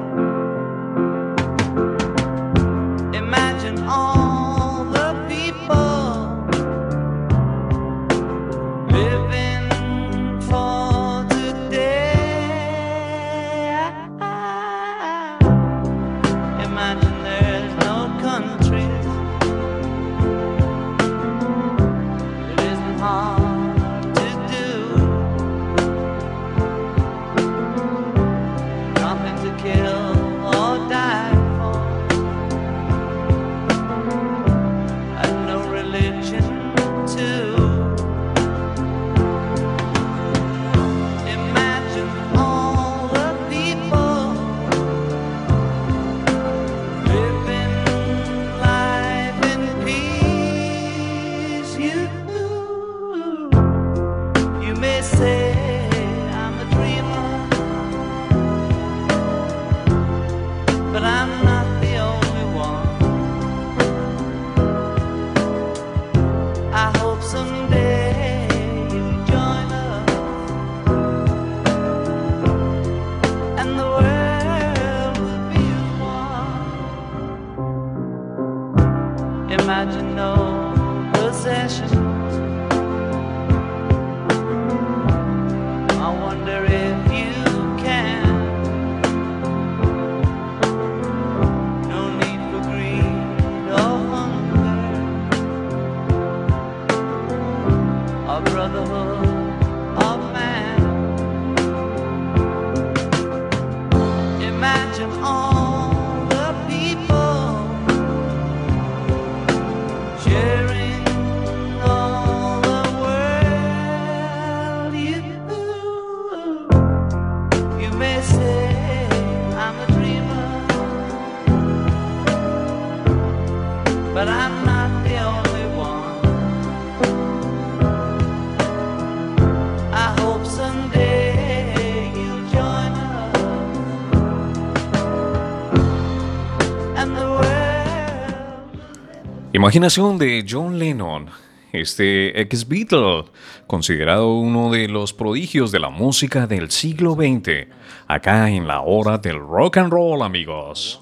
Imaginación 139.63 140.17
de 140.17 140.45
John 140.45 140.77
Lennon, 140.77 141.29
este 141.71 142.41
ex 142.41 142.67
Beatle, 142.67 143.23
considerado 143.65 144.35
uno 144.35 144.69
de 144.69 144.89
los 144.89 145.13
prodigios 145.13 145.71
de 145.71 145.79
la 145.79 145.87
música 145.87 146.47
del 146.47 146.69
siglo 146.69 147.13
XX, 147.13 147.67
acá 148.05 148.49
en 148.49 148.67
la 148.67 148.81
hora 148.81 149.19
del 149.19 149.39
rock 149.39 149.77
and 149.77 149.89
roll, 149.89 150.21
amigos. 150.21 151.01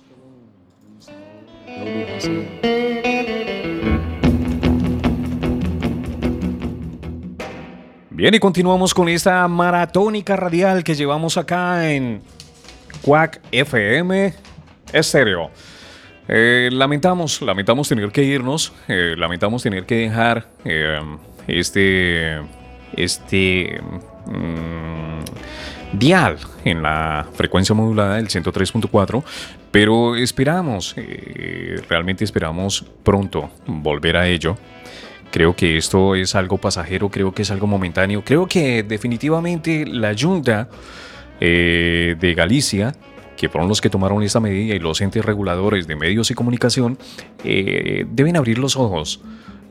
Bien, 8.11 8.35
y 8.35 8.39
continuamos 8.39 8.93
con 8.93 9.09
esta 9.09 9.47
maratónica 9.47 10.35
radial 10.35 10.83
que 10.83 10.93
llevamos 10.93 11.35
acá 11.35 11.91
en 11.91 12.21
Quack 13.01 13.41
FM 13.51 14.35
Estéreo. 14.93 15.49
Eh, 16.27 16.69
lamentamos, 16.71 17.41
lamentamos 17.41 17.89
tener 17.89 18.11
que 18.11 18.23
irnos, 18.23 18.73
eh, 18.87 19.15
lamentamos 19.17 19.63
tener 19.63 19.85
que 19.85 19.95
dejar 19.95 20.47
eh, 20.63 20.99
este, 21.47 22.39
este 22.95 23.81
mm, 24.27 25.97
dial 25.97 26.37
en 26.63 26.83
la 26.83 27.27
frecuencia 27.33 27.73
modulada 27.73 28.15
del 28.15 28.27
103.4, 28.27 29.23
pero 29.71 30.15
esperamos, 30.15 30.93
eh, 30.97 31.81
realmente 31.89 32.23
esperamos 32.23 32.85
pronto 33.03 33.49
volver 33.65 34.17
a 34.17 34.27
ello. 34.27 34.57
Creo 35.31 35.55
que 35.55 35.77
esto 35.77 36.13
es 36.15 36.35
algo 36.35 36.57
pasajero, 36.57 37.09
creo 37.09 37.33
que 37.33 37.41
es 37.41 37.51
algo 37.51 37.65
momentáneo, 37.65 38.23
creo 38.23 38.47
que 38.47 38.83
definitivamente 38.83 39.85
la 39.87 40.13
Junta 40.17 40.69
de 41.39 42.33
Galicia 42.37 42.93
que 43.35 43.49
fueron 43.49 43.67
los 43.67 43.81
que 43.81 43.89
tomaron 43.89 44.23
esta 44.23 44.39
medida 44.39 44.75
y 44.75 44.79
los 44.79 45.01
entes 45.01 45.23
reguladores 45.25 45.87
de 45.87 45.95
medios 45.95 46.31
y 46.31 46.33
comunicación, 46.33 46.97
eh, 47.43 48.05
deben 48.09 48.37
abrir 48.37 48.57
los 48.59 48.75
ojos. 48.75 49.21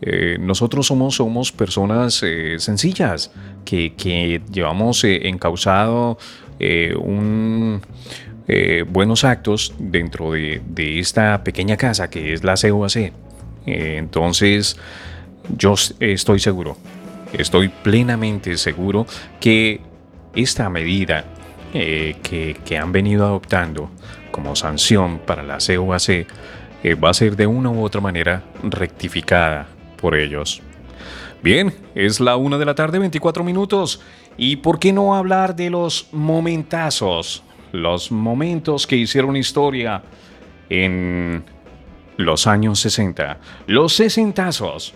Eh, 0.02 0.38
nosotros 0.40 0.86
somos, 0.86 1.16
somos 1.16 1.52
personas 1.52 2.22
eh, 2.22 2.56
sencillas 2.58 3.30
que, 3.64 3.94
que 3.94 4.40
llevamos 4.50 5.04
encauzado 5.04 6.18
buenos 8.88 9.24
actos 9.24 9.74
dentro 9.78 10.32
de, 10.32 10.60
de 10.66 10.98
esta 10.98 11.44
pequeña 11.44 11.76
casa 11.76 12.10
que 12.10 12.32
es 12.32 12.42
la 12.42 12.54
COAC. 12.54 13.12
Entonces, 13.66 14.76
yo 15.56 15.74
estoy 16.00 16.38
seguro, 16.40 16.76
estoy 17.32 17.68
plenamente 17.68 18.56
seguro 18.56 19.06
que 19.38 19.80
esta 20.34 20.68
medida 20.68 21.24
eh, 21.74 22.16
que, 22.22 22.78
han 22.78 22.92
venido 22.92 23.24
adoptando 23.24 23.90
como 24.30 24.56
sanción 24.56 25.18
para 25.18 25.42
la 25.42 25.58
COAC 25.58 26.26
eh, 26.82 26.94
va 26.94 27.10
a 27.10 27.14
ser 27.14 27.36
de 27.36 27.46
una 27.46 27.70
u 27.70 27.84
otra 27.84 28.00
manera 28.00 28.42
rectificada 28.62 29.66
por 30.00 30.14
ellos. 30.14 30.62
Bien, 31.42 31.74
es 31.94 32.20
la 32.20 32.36
una 32.36 32.58
de 32.58 32.64
la 32.64 32.74
tarde, 32.74 32.98
24 32.98 33.44
minutos. 33.44 34.00
¿Y 34.36 34.56
por 34.56 34.78
qué 34.78 34.92
no 34.92 35.14
hablar 35.14 35.56
de 35.56 35.70
los 35.70 36.08
momentazos? 36.12 37.42
Los 37.72 38.10
momentos 38.10 38.86
que 38.86 38.96
hicieron 38.96 39.36
historia 39.36 40.02
en 40.68 41.44
los 42.16 42.46
años 42.46 42.80
60. 42.80 43.38
Los 43.66 43.94
sesentazos. 43.94 44.94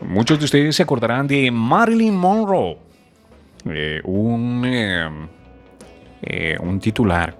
Muchos 0.00 0.38
de 0.38 0.44
ustedes 0.44 0.76
se 0.76 0.82
acordarán 0.82 1.26
de 1.26 1.50
Marilyn 1.50 2.16
Monroe. 2.16 2.78
Eh, 3.66 4.00
un, 4.04 4.62
eh, 4.66 5.08
eh, 6.26 6.56
un 6.60 6.80
titular 6.80 7.38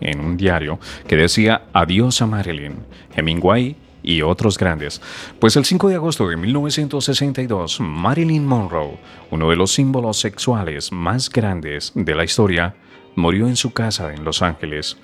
en 0.00 0.20
un 0.20 0.36
diario 0.36 0.78
que 1.06 1.16
decía 1.16 1.66
Adiós 1.72 2.20
a 2.22 2.26
Marilyn, 2.26 2.76
Hemingway 3.14 3.76
y 4.02 4.22
otros 4.22 4.56
grandes. 4.56 5.02
Pues 5.38 5.56
el 5.56 5.64
5 5.64 5.88
de 5.88 5.96
agosto 5.96 6.28
de 6.28 6.36
1962, 6.36 7.80
Marilyn 7.80 8.46
Monroe, 8.46 8.98
uno 9.30 9.50
de 9.50 9.56
los 9.56 9.72
símbolos 9.72 10.18
sexuales 10.18 10.92
más 10.92 11.28
grandes 11.28 11.92
de 11.94 12.14
la 12.14 12.24
historia, 12.24 12.76
murió 13.16 13.48
en 13.48 13.56
su 13.56 13.72
casa 13.72 14.14
en 14.14 14.24
Los 14.24 14.42
Ángeles. 14.42 14.96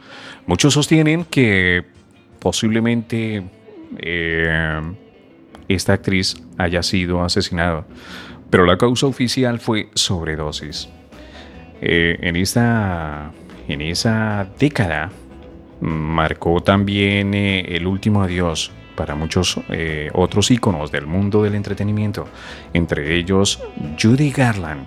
Muchos 0.47 0.75
sostienen 0.75 1.25
que 1.25 1.85
posiblemente 2.39 3.43
eh, 3.99 4.81
esta 5.69 5.95
actriz 5.95 6.37
haya 6.59 6.83
sido 6.83 7.23
asesinada, 7.23 7.87
pero 8.51 8.65
la 8.67 8.79
causa 8.79 9.07
oficial 9.07 9.59
fue 9.59 9.89
sobredosis. 9.95 10.89
Eh, 11.85 12.17
en, 12.21 12.37
esta, 12.37 13.33
en 13.67 13.81
esa 13.81 14.47
década 14.57 15.11
marcó 15.81 16.63
también 16.63 17.35
eh, 17.35 17.75
el 17.75 17.89
último 17.89 18.23
adiós 18.23 18.71
para 18.95 19.17
muchos 19.17 19.59
eh, 19.69 20.09
otros 20.15 20.53
íconos 20.53 20.93
del 20.93 21.09
mundo 21.09 21.43
del 21.43 21.57
entretenimiento, 21.57 22.29
entre 22.73 23.17
ellos 23.17 23.61
Judy 24.01 24.31
Garland, 24.31 24.87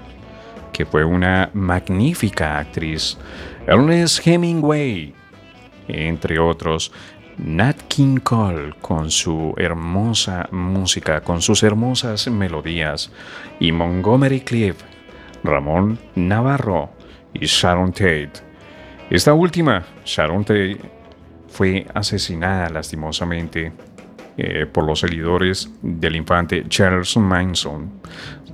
que 0.72 0.86
fue 0.86 1.04
una 1.04 1.50
magnífica 1.54 2.60
actriz, 2.60 3.18
Ernest 3.68 4.26
Hemingway, 4.26 5.14
entre 5.90 6.40
otros, 6.40 6.94
Nat 7.38 7.76
King 7.90 8.20
Cole 8.20 8.74
con 8.80 9.12
su 9.12 9.54
hermosa 9.58 10.48
música, 10.52 11.20
con 11.20 11.42
sus 11.42 11.62
hermosas 11.64 12.30
melodías, 12.30 13.12
y 13.60 13.74
Montgomery 13.74 14.40
Cliff, 14.40 14.78
Ramón 15.46 16.00
Navarro 16.16 16.90
y 17.34 17.46
Sharon 17.46 17.92
Tate. 17.92 18.32
Esta 19.10 19.34
última, 19.34 19.84
Sharon 20.04 20.44
Tate, 20.44 20.78
fue 21.48 21.86
asesinada 21.94 22.70
lastimosamente 22.70 23.72
eh, 24.38 24.66
por 24.66 24.84
los 24.84 25.00
seguidores 25.00 25.72
del 25.82 26.16
infante 26.16 26.66
Charles 26.68 27.16
Manson. 27.16 28.02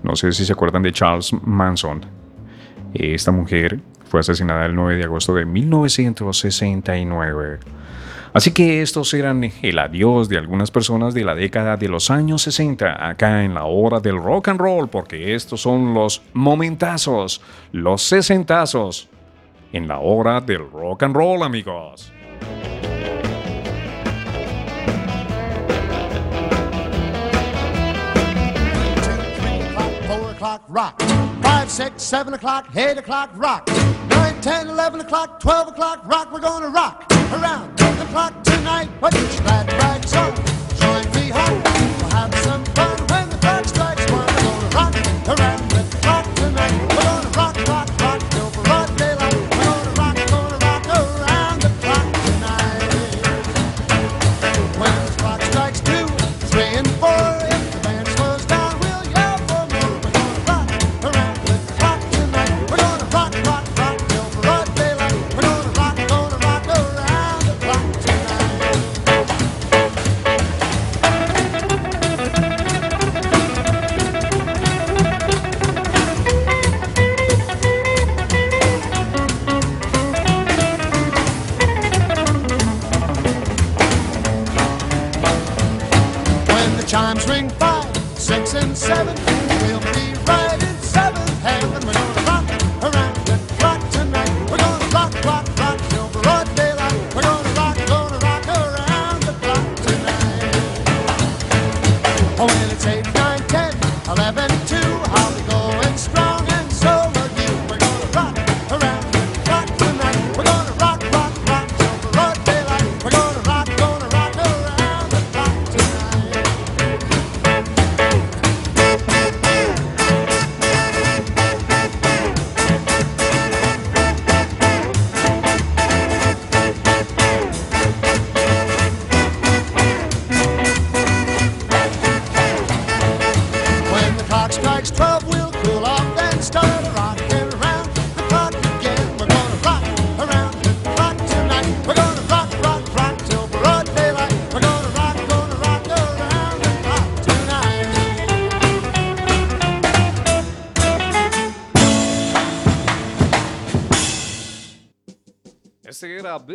No 0.04 0.16
sé 0.16 0.32
si 0.32 0.46
se 0.46 0.54
acuerdan 0.54 0.84
de 0.84 0.92
Charles 0.92 1.34
Manson. 1.44 2.02
Esta 2.94 3.32
mujer 3.32 3.80
fue 4.06 4.20
asesinada 4.20 4.66
el 4.66 4.76
9 4.76 4.98
de 4.98 5.04
agosto 5.06 5.34
de 5.34 5.46
1969. 5.46 7.60
Así 8.34 8.52
que 8.52 8.82
estos 8.82 9.14
eran 9.14 9.44
el 9.62 9.80
adiós 9.80 10.30
de 10.30 10.38
algunas 10.38 10.72
personas 10.72 11.14
de 11.14 11.26
la 11.26 11.36
década 11.36 11.76
de 11.76 11.90
los 11.90 12.10
años 12.10 12.44
60 12.44 13.10
acá 13.10 13.44
en 13.44 13.54
la 13.54 13.66
hora 13.66 14.00
del 14.00 14.18
rock 14.18 14.48
and 14.48 14.60
roll, 14.60 14.88
porque 14.88 15.36
estos 15.36 15.62
son 15.62 15.94
los 15.94 16.22
momentazos, 16.34 17.42
los 17.74 18.04
sesentazos 18.04 19.10
en 19.74 19.88
la 19.88 20.00
hora 20.00 20.40
del 20.40 20.70
rock 20.72 21.04
and 21.04 21.16
roll, 21.16 21.44
amigos. 21.44 22.12
Rock. 30.68 31.02
Five, 31.42 31.70
six, 31.70 32.02
seven 32.04 32.34
o'clock, 32.34 32.68
eight 32.76 32.98
o'clock, 32.98 33.32
rock. 33.36 33.68
Nine, 34.10 34.42
ten, 34.42 34.70
eleven 34.70 35.02
o'clock, 35.02 35.40
twelve 35.40 35.68
o'clock, 35.68 36.06
rock. 36.06 36.32
We're 36.32 36.40
gonna 36.40 36.70
rock 36.70 37.06
around 37.34 37.81
o'clock 38.12 38.44
tonight. 38.44 38.90
What 39.00 39.14
you 39.14 39.40
glad? 39.40 39.81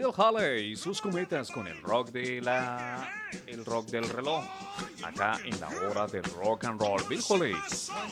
Bill 0.06 0.14
Haley 0.16 0.72
y 0.72 0.76
sus 0.76 1.00
cometas 1.00 1.50
con 1.50 1.66
el 1.66 1.82
rock 1.82 2.10
de 2.10 2.40
la 2.40 3.08
el 3.48 3.64
rock 3.64 3.86
del 3.86 4.08
reloj. 4.08 4.44
Acá 5.02 5.38
en 5.44 5.58
la 5.58 5.68
hora 5.68 6.06
del 6.06 6.22
rock 6.22 6.64
and 6.64 6.80
roll. 6.80 7.02
Bill 7.08 7.20
Haley, 7.28 7.54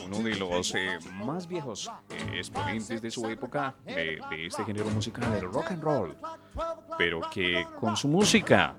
uno 0.05 0.19
de 0.19 0.35
los 0.35 0.75
eh, 0.75 0.97
más 1.23 1.47
viejos 1.47 1.89
eh, 2.09 2.37
exponentes 2.37 3.01
de 3.01 3.09
su 3.09 3.25
época 3.27 3.75
de, 3.85 4.19
este 4.45 4.65
género 4.65 4.89
musical, 4.89 5.33
el 5.35 5.49
rock 5.49 5.71
and 5.71 5.83
roll. 5.83 6.17
Pero 6.97 7.21
que 7.31 7.65
con 7.79 7.95
su 7.95 8.09
música 8.09 8.75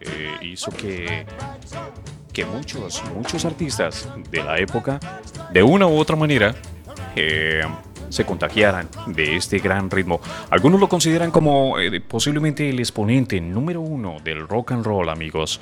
eh, 0.00 0.36
hizo 0.42 0.70
que 0.70 1.26
que 2.32 2.44
muchos, 2.44 3.02
muchos 3.14 3.44
artistas 3.44 4.08
de 4.30 4.42
la 4.42 4.58
época, 4.58 4.98
de 5.52 5.62
una 5.62 5.86
u 5.86 5.96
otra 5.96 6.16
manera, 6.16 6.54
se 8.14 8.24
contagiaran 8.24 8.88
de 9.08 9.36
este 9.36 9.58
gran 9.58 9.90
ritmo. 9.90 10.20
Algunos 10.50 10.80
lo 10.80 10.88
consideran 10.88 11.32
como 11.32 11.80
eh, 11.80 12.00
posiblemente 12.00 12.70
el 12.70 12.78
exponente 12.78 13.40
número 13.40 13.80
uno 13.80 14.18
del 14.22 14.46
rock 14.46 14.70
and 14.72 14.86
roll, 14.86 15.08
amigos. 15.08 15.60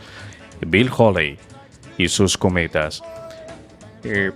Bill 0.61 0.91
Holly 0.95 1.39
y 1.97 2.09
sus 2.09 2.37
cometas. 2.37 3.03
Eh, 4.05 4.33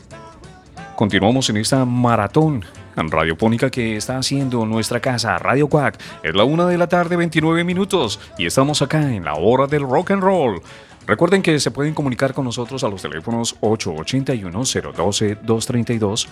continuamos 0.97 1.51
en 1.51 1.59
esta 1.59 1.85
maratón 1.85 2.65
radiofónica 2.97 3.71
que 3.71 3.97
está 3.97 4.17
haciendo 4.17 4.65
nuestra 4.65 5.01
casa, 5.01 5.37
Radio 5.39 5.69
Quack. 5.69 6.01
Es 6.23 6.35
la 6.35 6.45
una 6.45 6.67
de 6.67 6.79
la 6.79 6.87
tarde, 6.87 7.17
29 7.17 7.65
minutos, 7.65 8.19
y 8.39 8.47
estamos 8.47 8.81
acá 8.81 9.13
en 9.13 9.25
la 9.25 9.35
hora 9.35 9.67
del 9.67 9.83
rock 9.83 10.13
and 10.13 10.23
roll. 10.23 10.63
Recuerden 11.07 11.43
que 11.43 11.61
se 11.61 11.71
pueden 11.71 11.93
comunicar 11.93 12.33
con 12.33 12.47
nosotros 12.47 12.83
a 12.83 12.89
los 12.89 13.03
teléfonos 13.03 13.61
881-012-232 13.61 16.29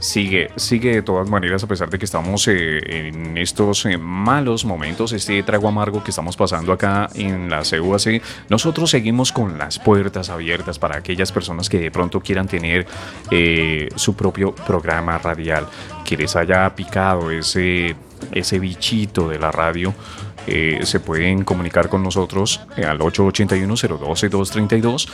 sigue, 0.00 0.50
sigue 0.56 0.94
de 0.94 1.02
todas 1.02 1.28
maneras, 1.28 1.62
a 1.64 1.66
pesar 1.66 1.90
de 1.90 1.98
que 1.98 2.06
estamos 2.06 2.48
eh, 2.48 3.08
en 3.08 3.36
estos 3.36 3.84
eh, 3.84 3.98
malos 3.98 4.64
momentos, 4.64 5.12
este 5.12 5.42
trago 5.42 5.68
amargo 5.68 6.02
que 6.02 6.12
estamos 6.12 6.34
pasando 6.34 6.72
acá 6.72 7.10
en 7.14 7.50
la 7.50 7.60
CUAC, 7.62 8.22
nosotros 8.48 8.90
seguimos 8.90 9.32
con 9.32 9.58
las 9.58 9.78
puertas 9.78 10.30
abiertas 10.30 10.78
para 10.78 10.96
aquellas 10.96 11.30
personas 11.30 11.68
que 11.68 11.78
de 11.78 11.90
pronto 11.90 12.20
quieran 12.20 12.48
tener 12.48 12.86
eh, 13.30 13.90
su 13.96 14.16
propio 14.16 14.54
programa 14.54 15.18
radial, 15.18 15.66
que 16.06 16.16
les 16.16 16.34
haya 16.36 16.74
picado 16.74 17.30
ese, 17.30 17.96
ese 18.32 18.58
bichito 18.58 19.28
de 19.28 19.38
la 19.38 19.50
radio. 19.50 19.92
Eh, 20.50 20.86
se 20.86 20.98
pueden 20.98 21.44
comunicar 21.44 21.90
con 21.90 22.02
nosotros 22.02 22.62
eh, 22.78 22.86
al 22.86 23.00
881-012-232 23.00 25.06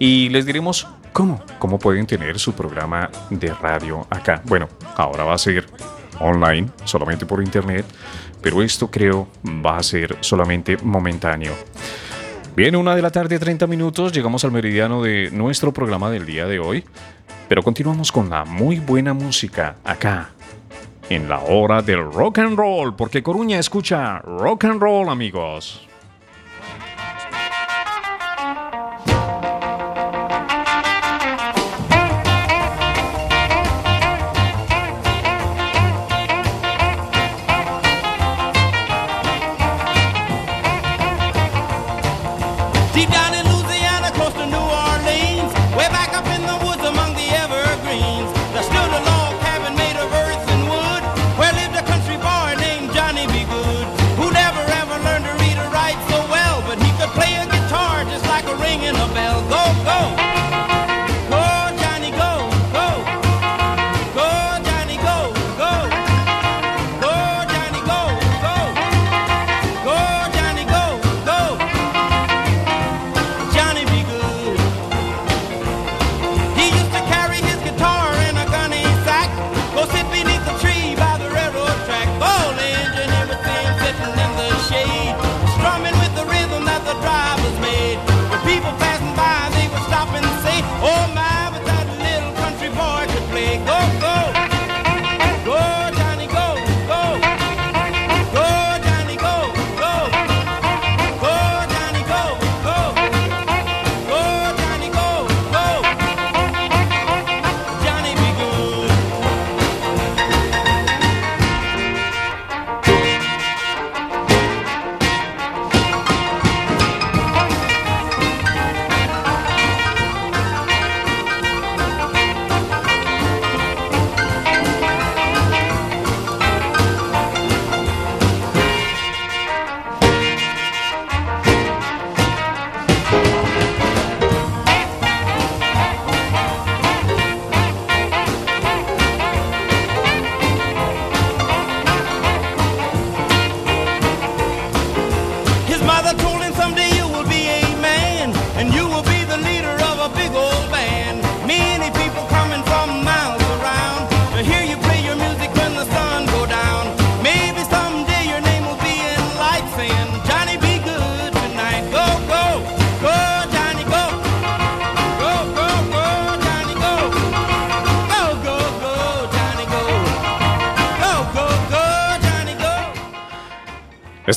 y 0.00 0.28
les 0.30 0.44
diremos 0.44 0.88
cómo, 1.12 1.40
cómo 1.60 1.78
pueden 1.78 2.04
tener 2.04 2.40
su 2.40 2.52
programa 2.52 3.08
de 3.30 3.54
radio 3.54 4.08
acá. 4.10 4.42
Bueno, 4.44 4.68
ahora 4.96 5.22
va 5.22 5.34
a 5.34 5.38
ser 5.38 5.66
online, 6.18 6.68
solamente 6.84 7.26
por 7.26 7.40
internet, 7.40 7.86
pero 8.42 8.60
esto 8.60 8.90
creo 8.90 9.28
va 9.64 9.76
a 9.76 9.84
ser 9.84 10.16
solamente 10.20 10.76
momentáneo. 10.82 11.52
Bien, 12.56 12.74
una 12.74 12.96
de 12.96 13.02
la 13.02 13.10
tarde, 13.10 13.38
30 13.38 13.68
minutos, 13.68 14.12
llegamos 14.12 14.44
al 14.44 14.50
meridiano 14.50 15.00
de 15.00 15.30
nuestro 15.30 15.72
programa 15.72 16.10
del 16.10 16.26
día 16.26 16.46
de 16.46 16.58
hoy, 16.58 16.82
pero 17.48 17.62
continuamos 17.62 18.10
con 18.10 18.28
la 18.28 18.44
muy 18.44 18.80
buena 18.80 19.14
música 19.14 19.76
acá 19.84 20.30
en 21.08 21.28
la 21.28 21.40
hora 21.40 21.82
del 21.82 22.12
rock 22.12 22.38
and 22.38 22.56
roll, 22.56 22.94
porque 22.94 23.22
Coruña 23.22 23.58
escucha 23.58 24.18
rock 24.20 24.64
and 24.64 24.80
roll, 24.80 25.08
amigos. 25.08 25.86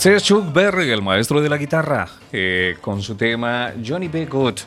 Es 0.06 0.22
Chuck 0.22 0.54
Berry, 0.54 0.92
el 0.92 1.02
maestro 1.02 1.42
de 1.42 1.50
la 1.50 1.58
guitarra, 1.58 2.08
eh, 2.32 2.76
con 2.80 3.02
su 3.02 3.16
tema 3.16 3.74
Johnny 3.84 4.08
B. 4.08 4.28
Good, 4.28 4.60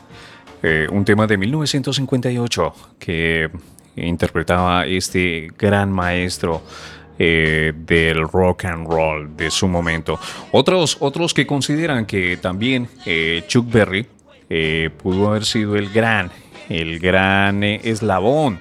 eh, 0.61 0.85
un 0.91 1.05
tema 1.05 1.25
de 1.27 1.37
1958 1.37 2.73
que 2.99 3.49
interpretaba 3.95 4.85
este 4.85 5.47
gran 5.57 5.93
maestro 5.93 6.61
eh, 7.17 7.71
del 7.73 8.27
rock 8.27 8.65
and 8.65 8.85
roll 8.85 9.37
de 9.37 9.49
su 9.49 9.69
momento. 9.69 10.19
Otros, 10.51 10.97
otros 10.99 11.33
que 11.33 11.47
consideran 11.47 12.05
que 12.05 12.35
también 12.35 12.89
Chuck 13.47 13.71
Berry 13.71 14.07
pudo 15.01 15.29
haber 15.29 15.45
sido 15.45 15.77
el 15.77 15.89
gran, 15.89 16.31
el 16.67 16.99
gran 16.99 17.63
eslabón 17.63 18.59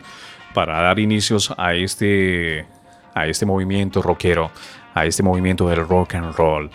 para 0.55 0.81
dar 0.81 1.01
inicios 1.01 1.53
a 1.57 1.75
este, 1.75 2.67
a 3.15 3.27
este 3.27 3.47
movimiento 3.47 4.01
rockero, 4.01 4.53
a 5.01 5.07
este 5.07 5.23
movimiento 5.23 5.69
del 5.69 5.87
rock 5.87 6.15
and 6.15 6.35
roll. 6.35 6.71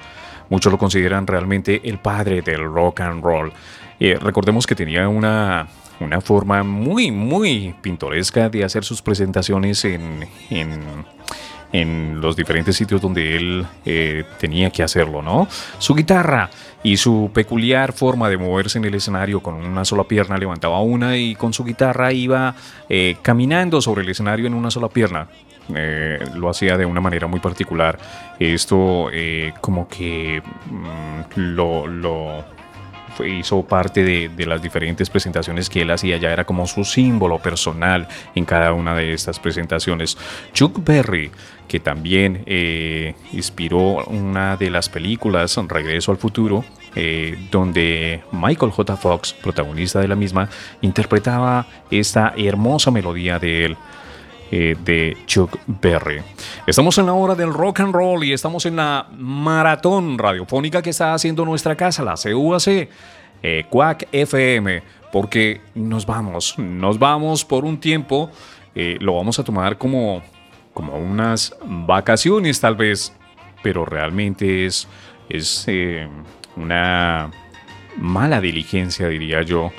Muchos 0.49 0.71
lo 0.71 0.77
consideran 0.77 1.25
realmente 1.25 1.81
el 1.83 1.97
padre 1.97 2.41
del 2.41 2.63
rock 2.63 3.01
and 3.01 3.23
roll. 3.23 3.51
Eh, 3.99 4.17
recordemos 4.21 4.67
que 4.67 4.75
tenía 4.75 5.07
una, 5.07 5.67
una 5.99 6.21
forma 6.21 6.63
muy, 6.63 7.11
muy 7.11 7.73
pintoresca 7.81 8.49
de 8.49 8.63
hacer 8.63 8.83
sus 8.83 9.01
presentaciones 9.01 9.85
en, 9.85 10.27
en, 10.49 10.81
en 11.71 12.21
los 12.21 12.35
diferentes 12.35 12.75
sitios 12.75 13.01
donde 13.01 13.35
él 13.35 13.65
eh, 13.85 14.23
tenía 14.39 14.69
que 14.69 14.83
hacerlo, 14.83 15.21
¿no? 15.21 15.47
Su 15.79 15.95
guitarra 15.95 16.49
y 16.83 16.97
su 16.97 17.31
peculiar 17.33 17.93
forma 17.93 18.29
de 18.29 18.37
moverse 18.37 18.77
en 18.77 18.85
el 18.85 18.93
escenario 18.93 19.41
con 19.41 19.55
una 19.55 19.83
sola 19.83 20.03
pierna, 20.03 20.37
levantaba 20.37 20.81
una 20.81 21.17
y 21.17 21.33
con 21.35 21.51
su 21.51 21.63
guitarra 21.63 22.13
iba 22.13 22.55
eh, 22.89 23.17
caminando 23.21 23.81
sobre 23.81 24.03
el 24.03 24.09
escenario 24.09 24.45
en 24.45 24.53
una 24.53 24.69
sola 24.69 24.89
pierna. 24.89 25.27
Eh, 25.73 26.19
lo 26.35 26.49
hacía 26.49 26.77
de 26.77 26.85
una 26.85 27.01
manera 27.01 27.27
muy 27.27 27.39
particular. 27.39 27.97
Esto 28.39 29.09
eh, 29.11 29.53
como 29.61 29.87
que 29.87 30.41
mm, 30.69 31.21
lo, 31.35 31.87
lo 31.87 32.43
hizo 33.25 33.63
parte 33.63 34.03
de, 34.03 34.45
las 34.45 34.61
diferentes 34.61 35.09
presentaciones 35.09 35.69
que 35.69 35.81
él 35.81 35.91
hacía, 35.91 36.17
ya 36.17 36.33
era 36.33 36.45
como 36.45 36.65
su 36.65 36.83
símbolo 36.83 37.37
personal 37.39 38.07
en 38.33 38.43
cada 38.43 38.73
una 38.73 38.95
de 38.95 39.13
estas 39.13 39.39
presentaciones. 39.39 40.17
Chuck 40.51 40.83
Berry, 40.83 41.31
que 41.67 41.79
también 41.79 42.43
eh, 42.47 43.13
inspiró 43.31 44.03
una 44.05 44.57
de 44.57 44.69
las 44.71 44.89
películas 44.89 45.57
Regreso 45.67 46.11
al 46.11 46.17
Futuro, 46.17 46.65
donde 47.49 48.21
Michael 48.31 48.71
J. 48.71 48.97
Fox, 48.97 49.33
protagonista 49.33 49.99
de 49.99 50.07
la 50.07 50.15
misma, 50.15 50.49
interpretaba 50.81 51.65
esta 51.89 52.33
hermosa 52.37 52.91
melodía 52.91 53.39
de 53.39 53.65
él 53.65 53.77
eh, 54.55 54.77
de 54.85 55.17
Chuck 55.25 55.57
Berry. 55.65 56.21
Estamos 56.67 56.95
en 56.99 57.07
la 57.07 57.13
hora 57.13 57.33
del 57.33 57.51
rock 57.51 57.79
and 57.79 57.91
roll 57.91 58.23
y 58.23 58.33
estamos 58.33 58.67
en 58.67 58.75
la 58.75 59.07
maratón 59.17 60.19
radiofónica 60.19 60.83
que 60.83 60.91
está 60.91 61.15
haciendo 61.15 61.43
nuestra 61.43 61.75
casa, 61.75 62.03
la 62.03 62.13
CUAC, 62.13 62.87
eh, 63.41 63.65
Quack 63.67 64.09
FM, 64.11 64.83
porque 65.11 65.59
nos 65.73 66.05
vamos, 66.05 66.53
nos 66.59 66.99
vamos 66.99 67.43
por 67.43 67.65
un 67.65 67.79
tiempo, 67.79 68.29
eh, 68.75 68.97
lo 69.01 69.15
vamos 69.15 69.39
a 69.39 69.43
tomar 69.43 69.79
como, 69.79 70.21
como 70.71 70.97
unas 70.97 71.55
vacaciones 71.65 72.61
tal 72.61 72.75
vez, 72.75 73.11
pero 73.63 73.85
realmente 73.85 74.67
es, 74.67 74.87
es 75.29 75.63
eh, 75.67 76.07
una 76.57 77.31
mala 77.97 78.39
diligencia, 78.39 79.07
diría 79.07 79.41
yo, 79.41 79.71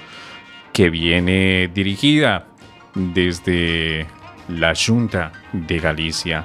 que 0.73 0.91
viene 0.91 1.71
dirigida 1.73 2.49
desde 2.97 4.09
la 4.49 4.75
Junta 4.75 5.33
de 5.53 5.79
Galicia, 5.79 6.45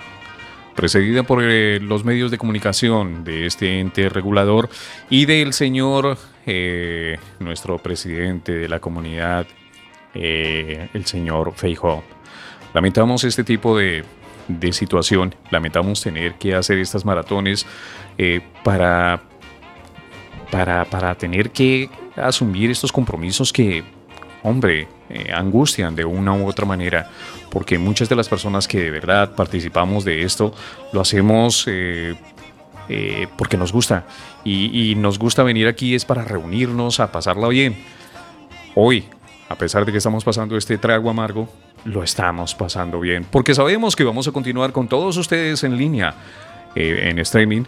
precedida 0.76 1.24
por 1.24 1.44
eh, 1.44 1.80
los 1.82 2.06
medios 2.06 2.32
de 2.32 2.38
comunicación 2.38 3.24
de 3.24 3.46
este 3.46 3.80
ente 3.80 4.08
regulador 4.10 4.70
y 5.10 5.26
del 5.26 5.54
señor, 5.54 6.18
eh, 6.46 7.18
nuestro 7.40 7.78
presidente 7.80 8.54
de 8.54 8.70
la 8.70 8.80
comunidad, 8.80 9.46
eh, 10.14 10.90
el 10.94 11.06
señor 11.06 11.54
Feijóo. 11.56 12.04
Lamentamos 12.74 13.24
este 13.24 13.44
tipo 13.44 13.78
de, 13.78 14.04
de 14.48 14.72
situación, 14.74 15.36
lamentamos 15.52 16.02
tener 16.02 16.36
que 16.36 16.56
hacer 16.56 16.78
estas 16.78 17.04
maratones 17.04 17.66
para, 18.64 19.22
para, 20.52 20.86
para 20.86 21.16
tener 21.16 21.52
que 21.52 21.90
asumir 22.16 22.70
estos 22.70 22.92
compromisos 22.92 23.52
que, 23.52 23.84
hombre, 24.44 24.88
eh, 25.10 25.32
angustian 25.34 25.96
de 25.96 26.06
una 26.06 26.34
u 26.34 26.48
otra 26.48 26.66
manera, 26.66 27.10
porque 27.50 27.78
muchas 27.78 28.10
de 28.10 28.16
las 28.16 28.30
personas 28.30 28.68
que 28.68 28.80
de 28.80 28.92
verdad 28.92 29.36
participamos 29.36 30.06
de 30.06 30.24
esto 30.24 30.54
lo 30.94 31.02
hacemos 31.02 31.66
eh, 31.68 32.16
eh, 32.92 33.28
porque 33.38 33.56
nos 33.56 33.72
gusta 33.72 34.06
y, 34.44 34.96
nos 34.96 35.20
gusta 35.20 35.44
venir 35.44 35.68
aquí 35.68 35.94
es 35.94 36.06
para 36.06 36.24
reunirnos, 36.24 37.00
a 37.00 37.12
pasarla 37.12 37.48
bien. 37.48 37.78
Hoy, 38.74 39.06
a 39.48 39.56
pesar 39.56 39.86
de 39.86 39.92
que 39.92 40.00
estamos 40.00 40.24
pasando 40.24 40.58
este 40.58 40.80
trago 40.80 41.10
amargo, 41.12 41.48
lo 41.86 42.02
estamos 42.02 42.56
pasando 42.56 43.00
bien, 43.00 43.26
porque 43.30 43.54
sabemos 43.54 43.96
que 43.96 44.04
vamos 44.04 44.28
a 44.28 44.32
continuar 44.32 44.72
con 44.72 44.88
todos 44.88 45.18
ustedes 45.18 45.64
en 45.64 45.78
línea, 45.78 46.16
eh, 46.76 47.10
en 47.10 47.20
streaming 47.20 47.64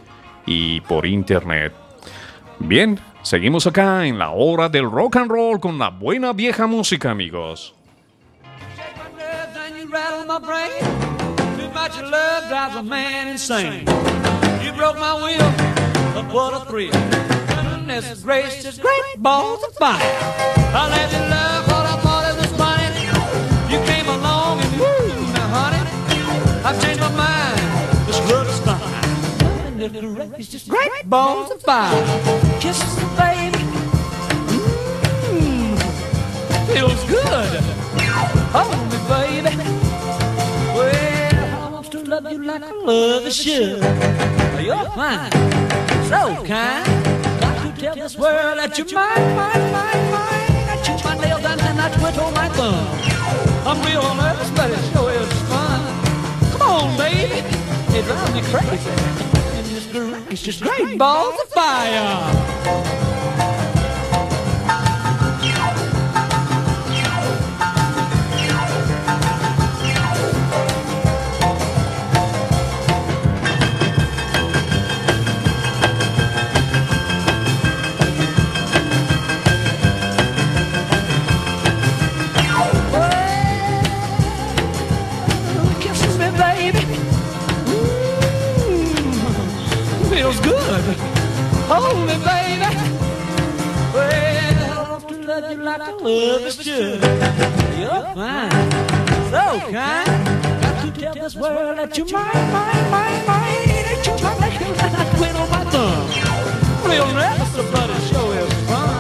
y 0.48 0.82
por 0.82 1.06
internet. 1.06 1.72
Bien, 2.58 3.00
seguimos 3.24 3.68
acá 3.68 4.06
en 4.06 4.18
la 4.18 4.32
hora 4.32 4.70
del 4.70 4.90
rock 4.90 5.18
and 5.18 5.32
roll 5.32 5.60
con 5.60 5.78
la 5.78 5.90
buena 5.90 6.34
vieja 6.34 6.68
música, 6.68 7.12
amigos. 7.12 7.74
Of 21.34 21.71
Goodness 29.82 30.30
gracious, 30.30 30.68
great 30.68 31.10
balls 31.10 31.50
of 31.50 31.60
fire. 31.64 31.90
Kisses, 32.60 32.96
baby. 33.18 33.58
Mmm, 35.26 35.74
feels 36.68 37.04
good. 37.10 37.64
Hold 38.54 38.78
me, 38.92 38.98
baby. 39.10 39.58
Well, 40.78 41.64
I 41.64 41.70
want 41.72 41.92
to 41.92 42.04
love 42.04 42.32
you 42.32 42.44
like 42.44 42.62
I 42.62 42.72
love 42.72 43.26
a 43.26 43.32
should. 43.32 43.82
You're 44.64 44.86
fine, 44.94 45.32
so 46.06 46.46
kind. 46.46 46.86
Got 47.42 47.76
to 47.76 47.82
tell 47.82 47.96
this 47.96 48.16
world 48.16 48.60
that 48.60 48.78
you're 48.78 48.86
mine, 48.94 49.36
mine, 49.36 49.72
mine, 49.72 50.12
mine. 50.12 50.52
I 50.70 50.80
chew 50.86 51.04
my 51.04 51.18
nails 51.18 51.44
and 51.44 51.60
then 51.60 51.80
I 51.80 51.90
twiddle 51.98 52.30
my 52.34 52.50
thumb. 52.50 52.86
I'm 53.66 53.82
real 53.84 54.14
nervous, 54.14 54.52
but 54.52 54.70
it 54.70 54.94
sure 54.94 55.10
is 55.10 55.34
fun. 55.50 55.82
Come 56.52 56.62
on, 56.62 56.98
baby. 57.00 57.42
It 57.98 58.06
drives 58.06 58.32
me 58.36 58.42
crazy. 58.44 59.41
It's 59.94 60.42
just 60.42 60.62
great 60.62 60.98
balls 60.98 61.38
of 61.42 61.50
fire. 61.50 63.51
Hold 91.72 92.00
me, 92.06 92.18
baby. 92.28 92.68
Well, 93.94 95.00
to 95.08 95.16
love 95.24 95.52
you 95.52 95.64
like 95.64 95.80
I 95.80 95.92
love 95.92 96.42
is 96.42 96.56
should. 96.56 97.00
You're 97.80 98.04
fine, 98.14 98.52
so 99.32 99.44
kind. 99.72 100.12
Got 100.62 100.76
to 100.84 100.92
tell 101.00 101.14
this 101.14 101.34
world 101.34 101.78
that 101.78 101.98
you're 101.98 102.12
mine, 102.12 102.52
mine, 102.52 102.92
mine, 102.92 103.26
mine. 103.26 103.70
Ain't 103.70 104.06
you 104.06 104.14
my 104.22 104.34
lady 104.40 104.66
and 104.66 104.96
I 105.00 105.16
twiddle 105.16 105.48
my 105.48 105.64
thumb. 105.72 106.92
Real 106.92 107.08
nervous 107.14 107.56
about 107.56 107.90
it, 107.90 108.02
sure 108.12 108.36
is 108.36 108.54
fun. 108.68 108.96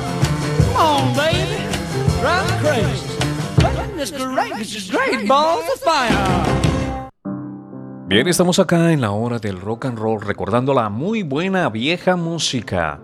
Come 0.64 0.78
on, 0.78 1.04
baby, 1.18 1.60
drive 2.22 2.48
me 2.48 2.56
crazy. 2.64 3.08
Goodness 3.60 4.12
gracious, 4.12 4.90
great 4.90 5.28
balls 5.28 5.70
of 5.74 5.80
fire. 5.82 6.71
Bien, 8.12 8.28
estamos 8.28 8.60
acá 8.60 8.92
en 8.92 9.00
la 9.00 9.12
hora 9.12 9.40
del 9.40 9.62
rock 9.62 9.86
and 9.86 9.98
roll 9.98 10.20
recordando 10.20 10.74
la 10.74 10.90
muy 10.90 11.24
buena 11.24 11.70
vieja 11.70 12.18
música. 12.18 13.00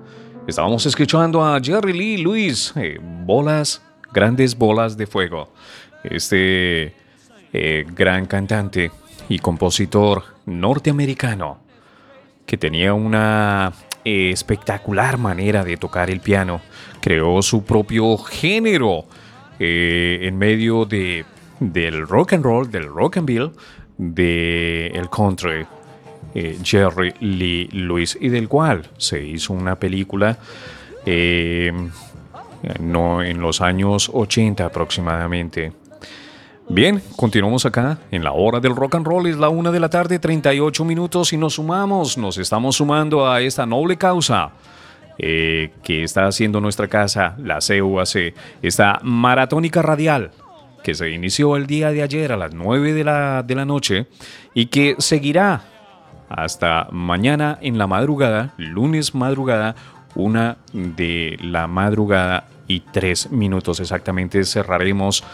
Estábamos 0.45 0.86
escuchando 0.86 1.45
a 1.45 1.62
Jerry 1.62 1.93
Lee 1.93 2.18
Lewis, 2.18 2.74
eh, 2.76 2.99
bolas, 3.01 3.82
grandes 4.12 4.58
bolas 4.58 4.97
de 4.97 5.08
fuego. 5.08 5.53
Este 6.03 6.93
eh, 7.53 7.86
gran 7.95 8.26
cantante 8.26 8.91
y 9.30 9.39
compositor 9.39 10.26
norteamericano 10.45 11.60
que 12.45 12.58
tenía 12.58 12.93
una 12.93 13.72
eh, 14.03 14.32
espectacular 14.32 15.18
manera 15.18 15.64
de 15.64 15.78
tocar 15.78 16.10
el 16.10 16.20
piano. 16.20 16.60
Creó 16.99 17.41
su 17.41 17.64
propio 17.64 18.18
género 18.18 19.05
en 19.58 20.38
medio 20.38 20.84
de, 20.84 21.24
del 21.62 22.05
rock 22.05 22.34
and 22.34 22.43
roll, 22.43 22.70
del 22.70 22.88
rock 22.88 23.16
and 23.16 23.26
bill, 23.26 23.51
del 23.98 25.10
country. 25.10 25.66
eh, 26.34 26.60
Jerry 26.64 27.14
Lee 27.20 27.68
Lewis 27.72 28.18
y 28.20 28.30
del 28.30 28.48
cual 28.48 28.88
se 28.98 29.24
hizo 29.24 29.54
una 29.54 29.76
película 29.76 30.38
eh, 31.06 31.72
no 32.80 33.24
en 33.24 33.39
los 33.39 33.62
años 33.62 34.12
80 34.14 34.66
aproximadamente. 34.66 35.74
Bien, 36.70 37.02
continuamos 37.16 37.66
acá 37.66 37.98
en 38.12 38.24
la 38.24 38.34
hora 38.34 38.60
del 38.60 38.76
rock 38.76 38.95
and 38.95 39.08
roll. 39.08 39.26
Es 39.26 39.38
la 39.38 39.50
una 39.50 39.72
de 39.72 39.80
la 39.80 39.89
tarde, 39.89 40.20
38 40.20 40.84
minutos 40.84 41.32
y 41.34 41.38
nos 41.38 41.54
sumamos, 41.54 42.18
nos 42.18 42.38
estamos 42.38 42.76
sumando 42.76 43.28
a 43.28 43.41
esta 43.41 43.66
noble 43.66 43.98
causa 43.98 44.52
eh, 45.18 45.72
que 45.82 46.04
está 46.04 46.28
haciendo 46.28 46.60
nuestra 46.60 46.88
casa, 46.88 47.36
la 47.39 47.60
CUAC, 47.60 48.36
esta 48.62 49.00
maratónica 49.02 49.82
radial 49.82 50.32
que 50.88 50.96
se 50.96 51.10
inició 51.10 51.58
el 51.58 51.68
día 51.68 51.92
de 51.92 52.02
ayer 52.02 52.32
a 52.32 52.38
las 52.38 52.54
9 52.54 52.94
de 52.94 53.04
la, 53.04 53.44
de 53.44 53.56
la 53.56 53.66
noche 53.66 54.08
y 54.54 54.68
que 54.68 54.96
seguirá 55.00 55.66
hasta 56.30 56.88
mañana 56.94 57.60
en 57.62 57.78
la 57.78 57.88
madrugada, 57.88 58.54
lunes 58.56 59.14
madrugada, 59.14 59.76
una 60.16 60.56
de 60.72 61.38
la 61.42 61.68
madrugada 61.68 62.48
y 62.70 62.80
tres 62.80 63.30
minutos 63.32 63.82
exactamente 63.82 64.46
cerraremos 64.46 65.26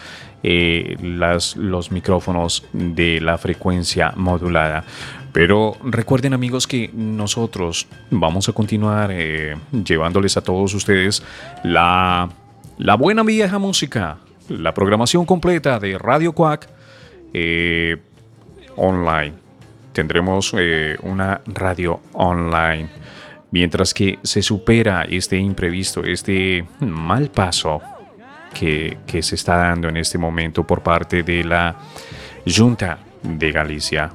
eh, 0.42 0.98
las, 1.04 1.56
los 1.56 1.92
micrófonos 1.92 2.66
de 2.74 3.22
la 3.22 3.38
frecuencia 3.38 4.12
modulada. 4.16 4.84
Pero 5.34 5.78
recuerden 5.84 6.34
amigos 6.34 6.66
que 6.66 6.90
nosotros 6.96 7.86
vamos 8.10 8.50
a 8.50 8.54
continuar 8.54 9.12
eh, 9.14 9.56
llevándoles 9.86 10.36
a 10.36 10.42
todos 10.42 10.74
ustedes 10.74 11.22
la, 11.64 12.28
la 12.80 12.96
buena 12.96 13.22
vieja 13.22 13.60
música, 13.60 14.18
la 14.50 14.74
programación 14.74 15.26
completa 15.26 15.80
de 15.80 15.98
Radio 15.98 16.34
Quack 16.34 16.70
eh, 17.34 17.98
online. 18.76 19.34
Tendremos 19.92 20.54
eh, 20.58 20.98
una 21.04 21.42
radio 21.46 22.02
online. 22.14 22.90
Mientras 23.52 23.94
que 23.94 24.18
se 24.24 24.42
supera 24.42 25.04
este 25.04 25.38
imprevisto, 25.38 26.04
este 26.04 26.66
mal 26.80 27.30
paso 27.30 27.82
que, 28.54 28.98
que 29.06 29.22
se 29.22 29.36
está 29.36 29.58
dando 29.58 29.90
en 29.90 29.98
este 29.98 30.18
momento 30.18 30.66
por 30.66 30.82
parte 30.82 31.22
de 31.22 31.44
la 31.44 31.76
Junta 32.46 32.98
de 33.22 33.52
Galicia. 33.52 34.12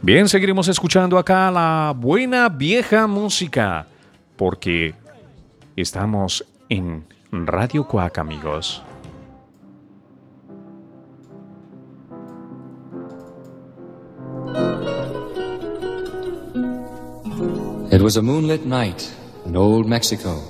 Bien, 0.00 0.28
seguiremos 0.28 0.68
escuchando 0.68 1.18
acá 1.18 1.50
la 1.50 1.92
buena 1.94 2.48
vieja 2.48 3.06
música, 3.06 3.86
porque 4.36 4.94
estamos 5.76 6.44
en 6.68 7.04
Radio 7.32 7.86
Cuac, 7.86 8.18
amigos. 8.18 8.82
It 17.90 18.02
was 18.02 18.18
a 18.18 18.22
moonlit 18.22 18.66
night 18.66 19.10
in 19.46 19.56
old 19.56 19.86
Mexico. 19.86 20.42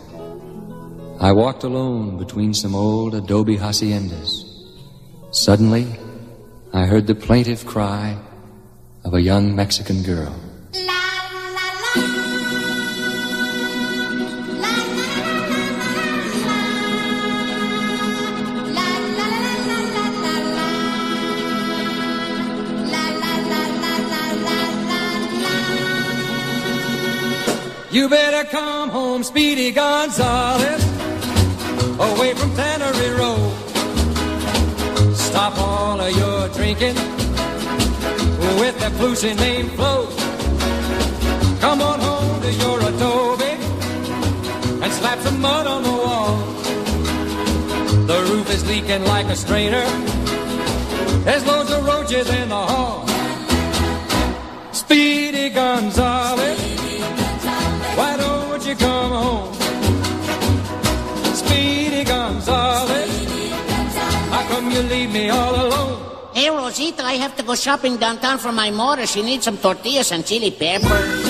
I 1.21 1.31
walked 1.31 1.63
alone 1.63 2.19
between 2.19 2.53
some 2.53 2.75
old 2.75 3.15
adobe 3.15 3.57
haciendas. 3.57 4.45
Suddenly, 5.31 5.87
I 6.73 6.87
heard 6.87 7.07
the 7.07 7.15
plaintive 7.15 7.65
cry 7.65 8.19
of 9.05 9.15
a 9.15 9.21
young 9.21 9.55
Mexican 9.55 10.03
girl. 10.03 10.35
You 27.91 28.07
better 28.11 28.47
come 28.51 28.91
home, 28.91 29.23
Speedy 29.25 29.73
Gonzales, 29.73 30.85
away 31.99 32.35
from 32.35 32.55
Tannery 32.55 33.11
Road. 33.17 33.55
Stop 35.17 35.57
all 35.57 35.99
of 35.99 36.15
your 36.15 36.49
drinking 36.51 36.97
with 38.61 38.79
that 38.81 38.93
Lucy 39.01 39.33
named 39.33 39.73
Flo. 39.73 40.07
Come 41.61 41.81
on 41.81 41.99
home 41.99 42.43
to 42.43 42.53
your 42.53 42.79
adobe 42.79 43.57
and 44.83 44.93
slap 44.93 45.19
some 45.21 45.41
mud 45.41 45.67
on 45.67 45.83
the 45.83 45.91
wall. 45.91 46.37
The 48.07 48.21
roof 48.31 48.51
is 48.51 48.69
leaking 48.69 49.05
like 49.05 49.27
a 49.29 49.37
strainer. 49.37 49.87
There's 51.25 51.47
loads 51.47 51.71
of 51.71 51.87
roaches 51.87 52.29
in 52.29 52.51
the 52.51 52.55
hall. 52.55 53.07
Speedy 54.73 55.49
Gonzales, 55.49 56.58
you 58.69 58.77
come 58.77 59.13
home? 59.13 59.55
Speedy 61.35 62.05
Gonzales, 62.05 63.09
how 64.29 64.43
come 64.49 64.71
you 64.71 64.83
leave 64.83 65.11
me 65.11 65.31
all 65.31 65.55
alone? 65.55 66.05
Hey, 66.35 66.51
Rosita, 66.51 67.03
I 67.03 67.15
have 67.15 67.35
to 67.37 67.43
go 67.43 67.55
shopping 67.55 67.97
downtown 67.97 68.37
for 68.37 68.53
my 68.53 68.71
mother. 68.71 69.07
She 69.07 69.23
needs 69.23 69.45
some 69.45 69.57
tortillas 69.57 70.13
and 70.13 70.27
chili 70.27 70.51
peppers. 70.51 71.25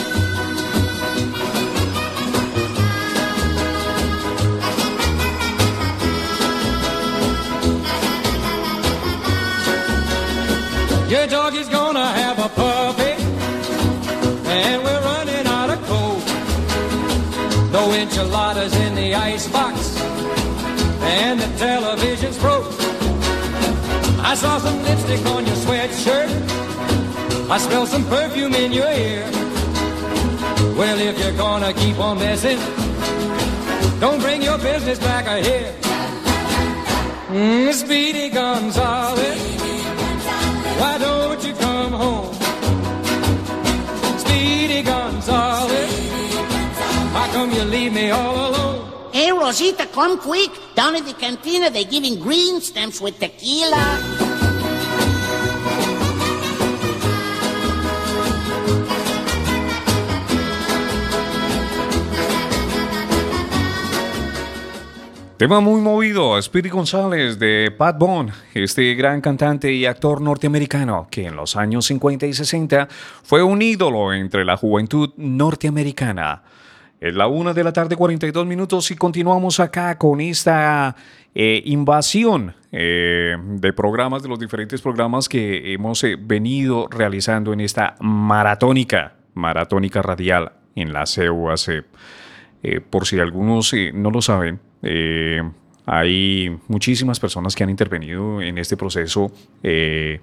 Your 11.08 11.26
dog 11.28 11.54
is 11.54 11.68
gonna 11.68 12.04
have 12.04 12.38
a 12.38 12.48
puppy, 12.48 13.14
and 14.50 14.82
we're 14.82 14.97
Enchiladas 17.92 18.74
in 18.76 18.94
the 18.94 19.14
icebox, 19.14 19.98
and 21.20 21.40
the 21.40 21.58
television's 21.58 22.38
broke. 22.38 22.66
I 24.20 24.34
saw 24.34 24.58
some 24.58 24.82
lipstick 24.82 25.24
on 25.26 25.46
your 25.46 25.56
sweatshirt. 25.56 26.30
I 27.50 27.58
smell 27.58 27.86
some 27.86 28.04
perfume 28.06 28.54
in 28.54 28.72
your 28.72 28.90
ear. 28.90 29.24
Well, 30.76 30.98
if 31.00 31.18
you're 31.18 31.36
gonna 31.36 31.72
keep 31.72 31.98
on 31.98 32.18
messing, 32.18 32.58
don't 34.00 34.20
bring 34.20 34.42
your 34.42 34.58
business 34.58 34.98
back 34.98 35.24
here. 35.44 35.74
Mm, 37.30 37.72
Speedy 37.72 38.28
Gonzales, 38.30 39.38
why 40.80 40.98
don't 40.98 41.44
you 41.44 41.54
come 41.54 41.92
home? 41.92 42.34
Speedy 44.18 44.82
Gonzales, 44.82 45.97
come 47.38 47.52
you 47.52 47.64
leave 47.64 47.92
me 47.92 48.10
all 48.10 48.34
alone? 48.48 48.80
Hey, 49.12 49.30
Rosita, 49.30 49.86
come 49.86 50.18
quick. 50.18 50.50
Down 50.74 50.96
in 50.96 51.04
the 51.04 51.14
cantina, 51.14 51.70
they're 51.70 51.84
giving 51.84 52.18
green 52.18 52.60
stamps 52.60 53.00
with 53.00 53.18
tequila. 53.18 53.98
Tema 65.36 65.60
muy 65.60 65.80
movido, 65.80 66.42
Speedy 66.42 66.68
González 66.68 67.38
de 67.38 67.70
Pat 67.70 67.96
Bone, 67.96 68.32
este 68.54 68.92
gran 68.96 69.20
cantante 69.20 69.72
y 69.72 69.86
actor 69.86 70.20
norteamericano 70.20 71.06
que 71.08 71.26
en 71.26 71.36
los 71.36 71.54
años 71.54 71.86
50 71.86 72.26
y 72.26 72.32
60 72.32 72.88
fue 73.22 73.44
un 73.44 73.62
ídolo 73.62 74.12
entre 74.12 74.44
la 74.44 74.56
juventud 74.56 75.10
norteamericana. 75.16 76.42
Es 77.00 77.14
la 77.14 77.28
una 77.28 77.54
de 77.54 77.62
la 77.62 77.72
tarde, 77.72 77.94
42 77.96 78.44
minutos, 78.46 78.90
y 78.90 78.96
continuamos 78.96 79.60
acá 79.60 79.96
con 79.96 80.20
esta 80.20 80.96
eh, 81.32 81.62
invasión 81.66 82.54
eh, 82.72 83.36
de 83.40 83.72
programas, 83.72 84.22
de 84.24 84.28
los 84.28 84.38
diferentes 84.38 84.80
programas 84.82 85.28
que 85.28 85.72
hemos 85.72 86.02
eh, 86.02 86.16
venido 86.20 86.88
realizando 86.90 87.52
en 87.52 87.60
esta 87.60 87.94
maratónica, 88.00 89.14
maratónica 89.34 90.02
radial 90.02 90.52
en 90.74 90.92
la 90.92 91.04
CUAC. 91.04 91.84
Por 92.90 93.06
si 93.06 93.20
algunos 93.20 93.72
no 93.94 94.10
lo 94.10 94.20
saben, 94.20 94.58
hay 95.86 96.58
muchísimas 96.66 97.20
personas 97.20 97.54
que 97.54 97.62
han 97.62 97.70
intervenido 97.70 98.42
en 98.42 98.58
este 98.58 98.76
proceso 98.76 99.30
de, 99.62 100.20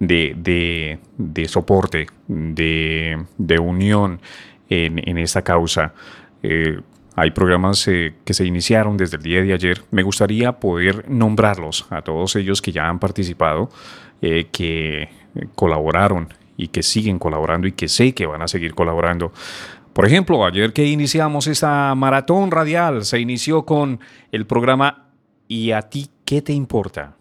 de- 0.00 0.98
de 1.16 1.48
soporte, 1.48 2.08
de, 2.26 3.24
de 3.38 3.58
unión 3.60 4.20
en, 4.68 5.00
en 5.08 5.18
esta 5.18 5.42
causa. 5.42 5.94
Eh, 6.42 6.80
hay 7.14 7.30
programas 7.30 7.86
eh, 7.88 8.14
que 8.24 8.34
se 8.34 8.44
iniciaron 8.44 8.96
desde 8.96 9.16
el 9.16 9.22
día 9.22 9.42
de 9.42 9.52
ayer. 9.52 9.82
Me 9.90 10.02
gustaría 10.02 10.52
poder 10.52 11.08
nombrarlos 11.08 11.86
a 11.90 12.02
todos 12.02 12.36
ellos 12.36 12.60
que 12.60 12.72
ya 12.72 12.88
han 12.88 12.98
participado, 12.98 13.70
eh, 14.20 14.48
que 14.52 15.08
colaboraron 15.54 16.28
y 16.56 16.68
que 16.68 16.82
siguen 16.82 17.18
colaborando 17.18 17.66
y 17.66 17.72
que 17.72 17.88
sé 17.88 18.14
que 18.14 18.26
van 18.26 18.42
a 18.42 18.48
seguir 18.48 18.74
colaborando. 18.74 19.32
Por 19.92 20.06
ejemplo, 20.06 20.44
ayer 20.44 20.72
que 20.72 20.84
iniciamos 20.84 21.46
esta 21.46 21.94
maratón 21.94 22.50
radial, 22.50 23.04
se 23.04 23.18
inició 23.18 23.64
con 23.64 24.00
el 24.30 24.46
programa 24.46 25.06
¿Y 25.48 25.72
a 25.72 25.82
ti 25.82 26.10
qué 26.24 26.42
te 26.42 26.52
importa? 26.52 27.14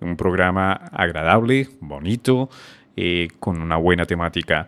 Un 0.00 0.16
programa 0.16 0.72
agradable, 0.72 1.68
bonito, 1.80 2.50
eh, 2.96 3.28
con 3.38 3.60
una 3.62 3.76
buena 3.76 4.04
temática. 4.04 4.66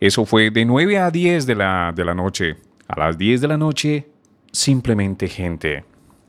Eso 0.00 0.24
fue 0.24 0.50
de 0.50 0.64
9 0.64 0.98
a 0.98 1.10
10 1.10 1.46
de 1.46 1.54
la, 1.54 1.92
de 1.94 2.04
la 2.04 2.14
noche. 2.14 2.56
A 2.86 2.98
las 2.98 3.18
10 3.18 3.40
de 3.40 3.48
la 3.48 3.56
noche, 3.56 4.08
simplemente 4.52 5.28
gente. 5.28 5.84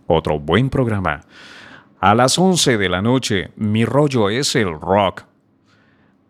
Otro 0.07 0.39
buen 0.39 0.69
programa. 0.69 1.21
A 1.99 2.15
las 2.15 2.39
11 2.39 2.77
de 2.77 2.89
la 2.89 3.01
noche, 3.01 3.51
mi 3.57 3.85
rollo 3.85 4.29
es 4.29 4.55
el 4.55 4.71
rock. 4.79 5.23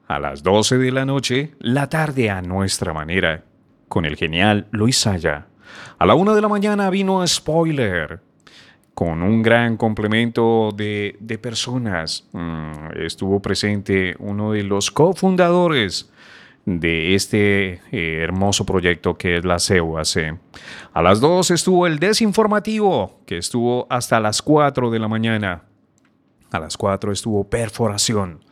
A 0.07 0.19
las 0.19 0.43
12 0.43 0.79
de 0.79 0.91
la 0.91 1.05
noche, 1.05 1.55
la 1.59 1.87
tarde 1.87 2.29
a 2.29 2.41
nuestra 2.41 2.93
manera, 2.93 3.45
con 3.87 4.03
el 4.05 4.17
genial 4.17 4.67
Luis 4.71 4.97
Saya. 4.97 5.47
A 5.97 6.05
la 6.05 6.15
una 6.15 6.33
de 6.33 6.41
la 6.41 6.47
mañana 6.49 6.89
vino 6.89 7.25
Spoiler, 7.25 8.19
con 8.93 9.23
un 9.23 9.41
gran 9.41 9.77
complemento 9.77 10.71
de, 10.75 11.15
de 11.21 11.37
personas. 11.37 12.27
Mm, 12.33 13.01
estuvo 13.01 13.41
presente 13.41 14.15
uno 14.19 14.51
de 14.51 14.63
los 14.63 14.91
cofundadores 14.91 16.11
de 16.77 17.15
este 17.15 17.81
eh, 17.91 18.21
hermoso 18.21 18.65
proyecto 18.65 19.17
que 19.17 19.37
es 19.37 19.45
la 19.45 19.59
CEUAC. 19.59 20.39
A 20.93 21.01
las 21.01 21.19
2 21.19 21.51
estuvo 21.51 21.87
el 21.87 21.97
desinformativo, 21.97 23.19
que 23.25 23.37
estuvo 23.37 23.87
hasta 23.89 24.19
las 24.19 24.41
4 24.41 24.91
de 24.91 24.99
la 24.99 25.07
mañana. 25.07 25.63
A 26.51 26.59
las 26.59 26.77
4 26.77 27.11
estuvo 27.11 27.49
perforación. 27.49 28.43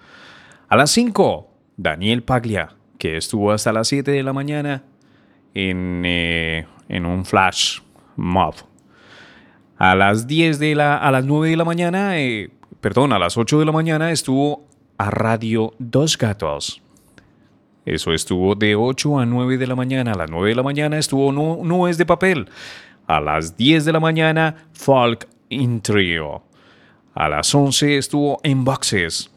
A 0.67 0.75
las 0.75 0.89
5, 0.91 1.47
Daniel 1.77 2.23
Paglia, 2.23 2.75
que 2.97 3.17
estuvo 3.17 3.51
hasta 3.51 3.71
las 3.71 3.87
7 3.87 4.09
de 4.09 4.23
la 4.23 4.33
mañana 4.33 4.83
en, 5.53 6.03
eh, 6.05 6.65
en 6.89 7.05
un 7.05 7.23
flash 7.23 7.81
mob. 8.15 8.55
A 9.77 9.95
las 9.95 10.25
10 10.25 10.57
de 10.57 10.73
la, 10.73 10.97
a 10.97 11.11
las 11.11 11.23
9 11.23 11.51
de 11.51 11.57
la 11.57 11.65
mañana, 11.65 12.19
eh, 12.19 12.49
perdón, 12.81 13.13
a 13.13 13.19
las 13.19 13.37
8 13.37 13.59
de 13.59 13.65
la 13.65 13.71
mañana 13.71 14.11
estuvo 14.11 14.65
a 14.97 15.11
Radio 15.11 15.73
Dos 15.77 16.17
Gatos. 16.17 16.81
Eso 17.87 18.11
estuvo 18.11 18.53
de 18.53 18.75
8 18.75 19.19
a 19.19 19.25
9 19.25 19.57
de 19.57 19.65
la 19.65 19.73
mañana. 19.73 20.11
A 20.11 20.17
las 20.17 20.29
9 20.29 20.49
de 20.49 20.55
la 20.55 20.63
mañana 20.63 20.97
estuvo 20.97 21.31
No, 21.31 21.59
no 21.63 21.87
es 21.87 21.97
de 21.97 22.05
papel. 22.05 22.49
A 23.07 23.21
las 23.21 23.55
10 23.55 23.85
de 23.85 23.93
la 23.93 24.01
mañana, 24.01 24.67
Folk 24.73 25.25
in 25.47 25.79
Trio. 25.79 26.43
A 27.13 27.29
las 27.29 27.55
11 27.55 27.97
estuvo 27.97 28.41
en 28.43 28.65
Boxes. 28.65 29.31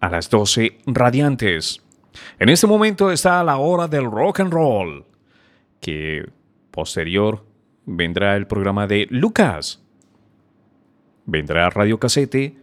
A 0.00 0.10
las 0.10 0.28
12, 0.28 0.80
Radiantes. 0.84 1.82
En 2.38 2.50
este 2.50 2.66
momento 2.66 3.10
está 3.10 3.42
la 3.42 3.56
hora 3.56 3.88
del 3.88 4.04
rock 4.04 4.40
and 4.40 4.52
roll. 4.52 5.06
Que 5.80 6.28
posterior 6.72 7.42
vendrá 7.86 8.36
el 8.36 8.46
programa 8.46 8.86
de 8.86 9.06
Lucas. 9.08 9.82
Vendrá 11.24 11.70
Radio 11.70 11.98
Casete, 11.98 12.54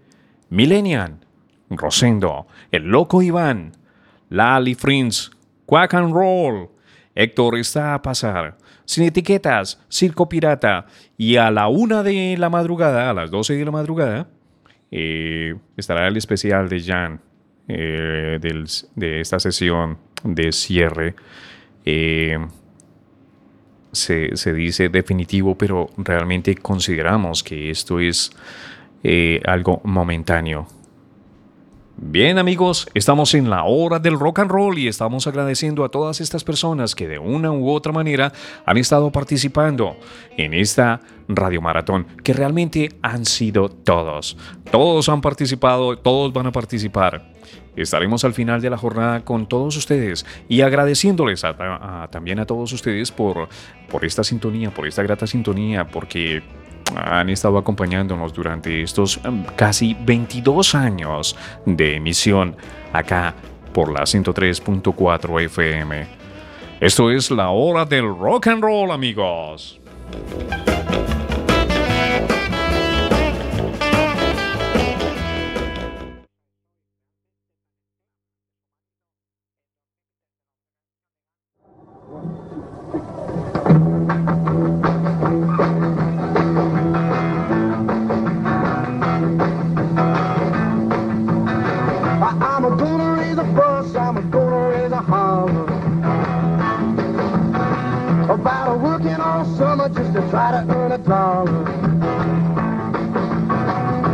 Millennial, 0.52 1.18
Rosendo, 1.72 2.46
El 2.72 2.84
Loco 2.84 3.24
Iván, 3.24 3.72
Lali 4.32 4.76
Friends, 4.76 5.30
Quack 5.66 5.94
and 5.94 6.14
Roll, 6.14 6.70
Héctor 7.14 7.58
está 7.58 7.94
a 7.94 8.02
pasar, 8.02 8.58
Sin 8.86 9.04
Etiquetas, 9.04 9.78
Circo 9.90 10.30
Pirata, 10.30 10.86
y 11.18 11.36
a 11.36 11.52
la 11.52 11.68
una 11.68 12.02
de 12.02 12.38
la 12.38 12.50
madrugada, 12.50 13.10
a 13.10 13.14
las 13.14 13.30
12 13.30 13.56
de 13.56 13.66
la 13.66 13.72
madrugada, 13.72 14.30
eh, 14.90 15.56
estará 15.76 16.08
el 16.08 16.16
especial 16.16 16.70
de 16.70 16.82
Jan 16.82 17.20
eh, 17.68 18.40
de 18.42 19.20
esta 19.20 19.38
sesión 19.42 19.98
de 20.24 20.54
cierre. 20.54 21.14
Eh, 21.84 22.38
se, 23.92 24.54
dice 24.54 24.88
definitivo, 24.88 25.58
pero 25.58 25.90
realmente 25.98 26.56
consideramos 26.56 27.44
que 27.44 27.70
esto 27.70 28.00
es 28.00 28.32
algo 29.46 29.82
momentáneo. 29.84 30.68
Bien 32.04 32.40
amigos, 32.40 32.90
estamos 32.96 33.36
en 33.36 33.52
la 33.52 33.64
hora 33.64 34.00
del 34.00 34.20
rock 34.20 34.40
and 34.40 34.50
roll 34.50 34.80
y 34.80 34.88
estamos 34.88 35.28
agradeciendo 35.28 35.86
a 35.86 35.90
todas 35.90 36.20
estas 36.20 36.44
personas 36.44 36.96
que 36.96 37.08
de 37.08 37.20
una 37.20 37.52
u 37.52 37.70
otra 37.70 37.94
manera 37.94 38.34
han 38.66 38.78
estado 38.78 39.12
participando 39.12 39.96
en 40.36 40.56
esta 40.56 41.00
radiomaratón, 41.28 42.08
que 42.24 42.34
realmente 42.34 42.90
han 43.04 43.24
sido 43.26 43.70
todos. 43.70 44.36
Todos 44.72 45.10
han 45.10 45.22
participado, 45.22 45.96
todos 45.96 46.34
van 46.34 46.48
a 46.48 46.52
participar. 46.52 47.34
Estaremos 47.76 48.26
al 48.26 48.34
final 48.34 48.62
de 48.62 48.72
la 48.72 48.78
jornada 48.78 49.24
con 49.24 49.48
todos 49.48 49.78
ustedes 49.78 50.26
y 50.50 50.62
agradeciéndoles 50.62 51.44
también 52.10 52.40
a 52.40 52.48
todos 52.48 52.74
ustedes 52.74 53.12
por, 53.12 53.48
por 53.92 54.06
esta 54.06 54.24
sintonía, 54.24 54.72
por 54.72 54.88
esta 54.88 55.04
grata 55.04 55.28
sintonía, 55.28 55.88
porque 55.88 56.42
han 56.96 57.30
estado 57.30 57.58
acompañándonos 57.58 58.34
durante 58.34 58.82
estos 58.82 59.20
em, 59.24 59.44
casi 59.56 59.96
22 60.00 60.76
años 60.76 61.36
de 61.66 61.96
emisión 61.96 62.56
acá 62.94 63.34
por 63.74 63.92
la 63.92 64.02
103.4 64.02 65.42
FM. 65.46 66.08
Esto 66.80 67.12
es 67.12 67.30
la 67.32 67.50
hora 67.50 67.86
del 67.86 68.06
rock 68.06 68.48
and 68.48 68.64
roll, 68.64 68.92
amigos. 68.92 69.80
Try 100.42 100.64
to 100.66 100.76
earn 100.76 100.92
a 100.92 100.98
dollar. 100.98 101.64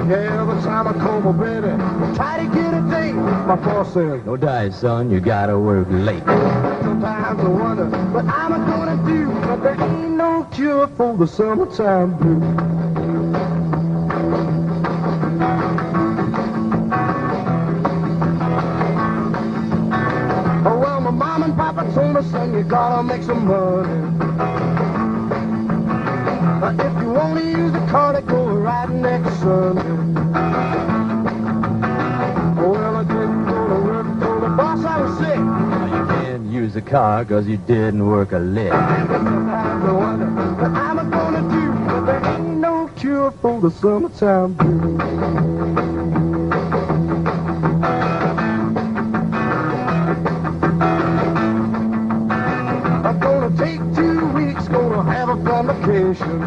Yeah, 0.09 0.41
every 0.41 0.61
time 0.61 0.87
I 0.87 0.93
call 0.93 1.21
my 1.21 1.31
baby, 1.31 1.71
try 2.15 2.45
to 2.45 2.53
get 2.53 2.73
a 2.73 2.81
date. 2.89 3.13
My 3.13 3.55
boss 3.55 3.93
says, 3.93 4.25
No 4.25 4.35
die, 4.35 4.69
son, 4.69 5.09
you 5.09 5.21
gotta 5.21 5.57
work 5.57 5.87
late. 5.89 6.23
sometimes 6.25 7.39
I 7.39 7.47
wonder 7.47 7.85
what 8.11 8.25
I'm 8.25 8.51
gonna 8.65 8.97
do, 9.07 9.31
but 9.47 9.63
there 9.63 9.81
ain't 9.81 10.17
no 10.17 10.43
cure 10.51 10.87
for 10.87 11.15
the 11.15 11.27
summertime 11.27 12.17
blues. 12.17 12.43
Oh, 20.65 20.77
well, 20.77 20.99
my 20.99 21.11
mom 21.11 21.43
and 21.43 21.55
papa 21.55 21.89
told 21.93 22.15
me, 22.15 22.21
son, 22.31 22.53
you 22.53 22.63
gotta 22.63 23.03
make 23.03 23.23
some 23.23 23.47
money. 23.47 24.66
If 26.59 27.01
you 27.01 27.09
wanna 27.11 27.43
use 27.43 27.71
the 27.71 27.85
car 27.87 28.13
to 28.13 28.21
go 28.21 28.45
riding 28.47 29.01
next 29.03 29.31
Sunday. 29.39 29.83
Well, 32.59 32.95
I 32.95 33.03
didn't 33.03 33.45
go 33.45 33.67
to 33.67 33.75
work, 33.85 34.07
told 34.19 34.41
the 34.41 34.49
boss 34.49 34.83
I 34.83 35.01
was 35.01 35.17
sick. 35.19 35.37
You 35.37 36.05
can't 36.07 36.45
use 36.47 36.73
the 36.73 36.81
car 36.81 37.23
'cause 37.25 37.45
you 37.47 37.57
didn't 37.57 38.07
work 38.07 38.31
a 38.31 38.39
lick. 38.39 38.73
Sometimes 38.73 39.85
I 39.85 39.91
wonder 39.91 40.25
what 40.25 40.71
I'm 40.75 41.09
gonna 41.11 41.43
do, 41.57 41.71
but 41.85 42.05
there 42.07 42.21
ain't 42.25 42.57
no 42.59 42.89
cure 42.95 43.31
for 43.39 43.61
the 43.61 43.69
summertime 43.69 44.53
blues. 44.53 45.86
Vacation. 56.13 56.41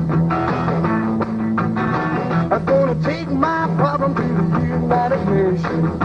I'm 2.53 2.65
gonna 2.65 3.03
take 3.05 3.29
my 3.29 3.67
problem 3.77 4.15
to 4.15 4.23
the 4.23 4.67
United 4.67 5.25
Nations. 5.29 6.01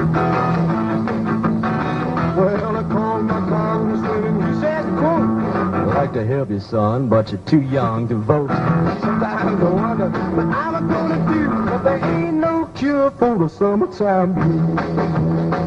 Well, 2.37 2.75
I 2.75 2.83
called 2.83 3.25
my 3.25 3.39
congressman 3.47 4.23
and 4.25 4.55
he 4.55 4.61
said, 4.61 4.83
quote, 4.97 5.29
I'd 5.73 5.95
like 5.95 6.13
to 6.13 6.25
help 6.25 6.49
you, 6.49 6.59
son, 6.59 7.07
but 7.07 7.31
you're 7.31 7.41
too 7.41 7.61
young 7.61 8.07
to 8.09 8.15
vote. 8.15 8.49
Sometimes 8.49 9.61
I 9.61 9.69
wonder 9.69 10.09
what 10.09 10.45
I'm 10.55 10.87
gonna 10.87 11.33
do, 11.33 11.47
but 11.65 11.83
there 11.83 12.05
ain't 12.05 12.35
no 12.35 12.69
cure 12.75 13.11
for 13.11 13.37
the 13.37 13.47
summertime 13.47 14.33
blues. 14.33 15.64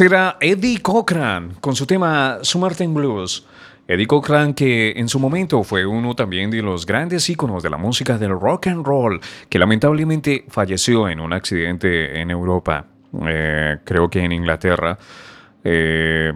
Era 0.00 0.36
Eddie 0.40 0.80
Cochran 0.80 1.54
con 1.60 1.76
su 1.76 1.86
tema 1.86 2.38
Summertime 2.42 2.94
Blues. 2.94 3.46
Eddie 3.86 4.06
Cochran 4.06 4.54
que 4.54 4.92
en 4.96 5.08
su 5.08 5.18
momento 5.20 5.62
fue 5.62 5.84
uno 5.84 6.14
también 6.14 6.50
de 6.50 6.62
los 6.62 6.86
grandes 6.86 7.28
íconos 7.28 7.62
de 7.62 7.70
la 7.70 7.76
música 7.76 8.16
del 8.16 8.30
rock 8.30 8.68
and 8.68 8.84
roll, 8.84 9.20
que 9.48 9.58
lamentablemente 9.58 10.46
falleció 10.48 11.08
en 11.08 11.20
un 11.20 11.32
accidente 11.34 12.18
en 12.20 12.30
Europa, 12.30 12.86
eh, 13.26 13.76
creo 13.84 14.08
que 14.08 14.20
en 14.20 14.32
Inglaterra. 14.32 14.98
Eh, 15.62 16.32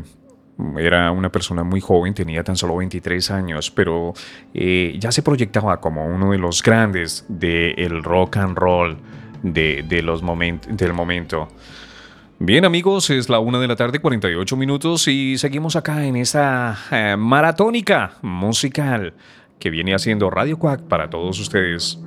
era 0.76 1.11
una 1.12 1.30
persona 1.30 1.62
muy 1.62 1.80
joven, 1.80 2.14
tenía 2.14 2.42
tan 2.42 2.56
solo 2.56 2.76
23 2.76 3.30
años, 3.30 3.70
pero 3.70 4.12
eh, 4.52 4.96
ya 4.98 5.12
se 5.12 5.22
proyectaba 5.22 5.80
como 5.80 6.04
uno 6.06 6.32
de 6.32 6.38
los 6.38 6.62
grandes 6.62 7.24
del 7.28 8.02
rock 8.02 8.38
and 8.38 8.59
roll 8.59 8.98
de, 9.42 9.84
de 9.88 10.02
los 10.02 10.22
moment- 10.22 10.66
del 10.66 10.92
momento. 10.92 11.48
Bien 12.41 12.64
amigos, 12.64 13.11
es 13.11 13.28
la 13.28 13.41
una 13.41 13.59
de 13.59 13.66
la 13.66 13.74
tarde, 13.74 13.99
48 13.99 14.57
minutos 14.57 15.09
y 15.09 15.36
seguimos 15.39 15.74
acá 15.74 16.05
en 16.05 16.14
esta 16.14 16.78
eh, 16.93 17.16
maratónica 17.18 18.12
musical 18.22 19.12
que 19.59 19.70
viene 19.70 19.93
haciendo 19.93 20.30
Radio 20.30 20.57
Quack 20.57 20.82
para 20.82 21.11
todos 21.11 21.41
ustedes. 21.41 21.99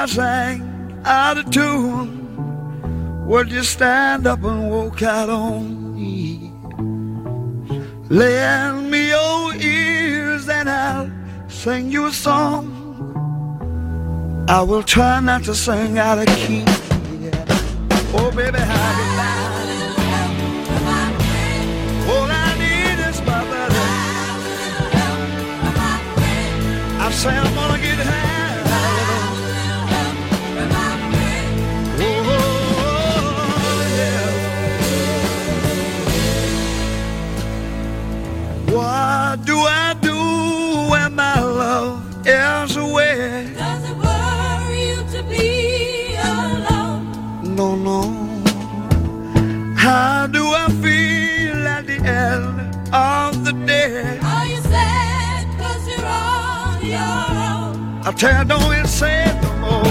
I 0.00 0.06
sang 0.06 1.02
out 1.04 1.36
of 1.36 1.50
tune? 1.50 3.26
Would 3.26 3.52
you 3.52 3.62
stand 3.62 4.26
up 4.26 4.42
and 4.42 4.70
walk 4.70 5.02
out 5.02 5.28
on 5.28 5.94
me? 5.94 6.50
Lend 8.08 8.90
me 8.90 9.10
your 9.10 9.54
ears 9.56 10.48
and 10.48 10.70
I'll 10.70 11.10
sing 11.48 11.90
you 11.90 12.06
a 12.06 12.12
song. 12.12 12.64
I 14.48 14.62
will 14.62 14.82
try 14.82 15.20
not 15.20 15.44
to 15.44 15.54
sing 15.54 15.98
out 15.98 16.16
of 16.16 16.26
key. 16.28 16.64
Yeah. 17.20 17.44
Oh, 18.14 18.32
baby, 18.34 18.58
how 18.58 19.00
like? 19.20 19.50
All 22.08 22.26
I 22.26 22.56
need 22.58 23.00
is. 23.06 23.20
I 27.02 27.12
say 27.12 27.36
I'm 27.36 27.54
gonna 27.54 27.79
tear 58.20 58.44
don't 58.44 58.74
it 58.74 58.86
say 58.86 59.24
it 59.24 59.34
no 59.42 59.50
more. 59.60 59.82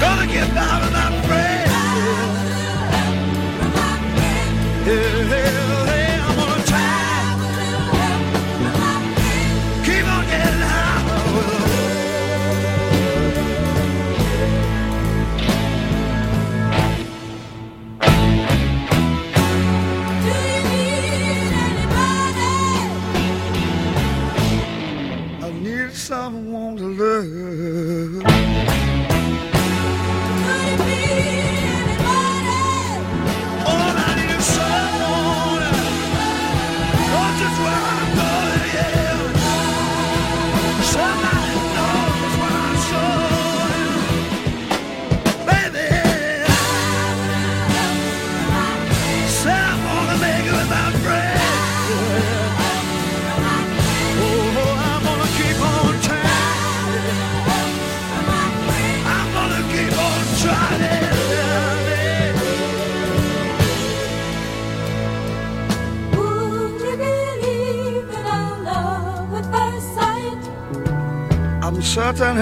Gonna 0.00 0.26
get 0.26 0.50
out 0.56 0.82
of 0.82 0.90
that 0.92 1.12
friend. 1.24 1.70
Yeah. 4.88 5.57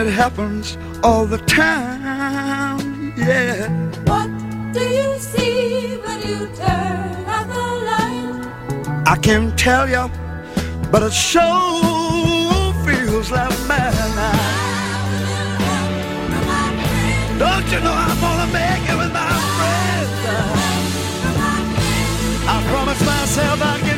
It 0.07 0.13
happens 0.13 0.79
all 1.03 1.27
the 1.27 1.39
time. 1.39 3.13
Yeah. 3.17 3.69
What 4.05 4.31
do 4.73 4.81
you 4.81 5.19
see 5.19 5.97
when 6.05 6.19
you 6.29 6.47
turn 6.55 7.25
out 7.37 7.47
the 7.57 7.67
light? 7.91 9.07
I 9.07 9.17
can't 9.21 9.59
tell 9.59 9.89
you, 9.89 10.09
but 10.93 11.03
it 11.03 11.13
sure 11.13 12.73
feels 12.87 13.31
like 13.31 13.57
madness. 13.67 14.57
Don't 17.43 17.67
you 17.73 17.81
know 17.81 17.97
I'm 18.07 18.21
gonna 18.21 18.53
make 18.53 18.85
it 18.93 18.97
with 19.03 19.13
my 19.13 19.33
friends? 19.57 20.11
I 22.55 22.57
promised 22.71 23.05
myself 23.05 23.61
I'd 23.61 23.81
get 23.85 23.96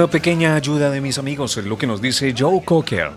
una 0.00 0.10
pequeña 0.10 0.54
ayuda 0.54 0.90
de 0.90 1.02
mis 1.02 1.18
amigos, 1.18 1.58
es 1.58 1.66
lo 1.66 1.76
que 1.76 1.86
nos 1.86 2.00
dice 2.00 2.34
Joe 2.34 2.62
Cocker 2.64 3.10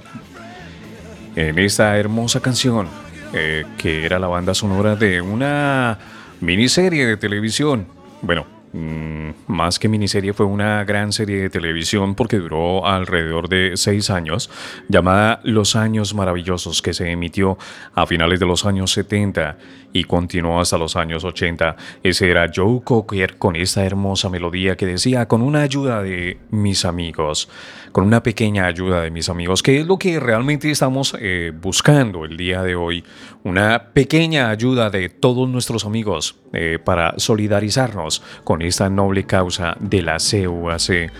en 1.34 1.58
esta 1.58 1.98
hermosa 1.98 2.42
canción, 2.42 2.90
eh, 3.32 3.64
que 3.78 4.06
era 4.06 4.20
la 4.20 4.28
banda 4.28 4.54
sonora 4.54 4.98
de 4.98 5.22
una 5.22 5.98
miniserie 6.42 7.06
de 7.06 7.16
televisión. 7.16 7.88
Bueno, 8.22 8.46
más 8.74 9.78
que 9.78 9.88
miniserie, 9.88 10.34
fue 10.34 10.48
una 10.48 10.84
gran 10.84 11.12
serie 11.12 11.40
de 11.42 11.50
televisión 11.50 12.16
porque 12.16 12.38
duró 12.38 12.88
alrededor 12.88 13.48
de 13.48 13.74
seis 13.76 14.10
años, 14.10 14.50
llamada 14.90 15.42
Los 15.44 15.76
Años 15.76 16.16
Maravillosos, 16.16 16.82
que 16.82 16.94
se 16.94 17.12
emitió 17.12 17.58
a 17.94 18.08
finales 18.08 18.40
de 18.40 18.48
los 18.48 18.66
años 18.66 18.92
70 18.92 19.58
y 19.94 20.06
continuó 20.06 20.60
hasta 20.60 20.78
los 20.80 20.96
años 20.96 21.24
80. 21.24 21.76
Ese 22.02 22.32
era 22.32 22.50
Joe 22.54 22.82
Cocker 22.84 23.38
con 23.38 23.56
esta 23.56 23.86
hermosa 23.86 24.30
melodía 24.30 24.76
que 24.76 24.88
decía, 24.88 25.28
con 25.28 25.44
una 25.44 25.62
ayuda 25.62 26.02
de 26.02 26.40
mis 26.50 26.84
amigos, 26.84 27.50
con 27.94 28.06
una 28.06 28.24
pequeña 28.24 28.66
ayuda 28.66 29.02
de 29.02 29.12
mis 29.12 29.30
amigos, 29.30 29.62
que 29.62 29.80
es 29.80 29.86
lo 29.86 29.98
que 29.98 30.20
realmente 30.20 30.70
estamos 30.70 31.16
eh, 31.20 31.54
buscando 31.56 32.26
el 32.26 32.36
día 32.36 32.64
de 32.64 32.76
hoy, 32.76 33.04
una 33.44 33.92
pequeña 33.94 34.50
ayuda 34.50 34.90
de 34.90 35.10
todos 35.10 35.48
nuestros 35.48 35.86
amigos 35.86 36.36
eh, 36.54 36.80
para 36.84 37.14
solidarizarnos 37.18 38.24
con 38.44 38.64
esta 38.64 38.90
noble 38.90 39.26
causa 39.26 39.78
de 39.80 40.02
la 40.02 40.18
CUAC. 40.18 41.12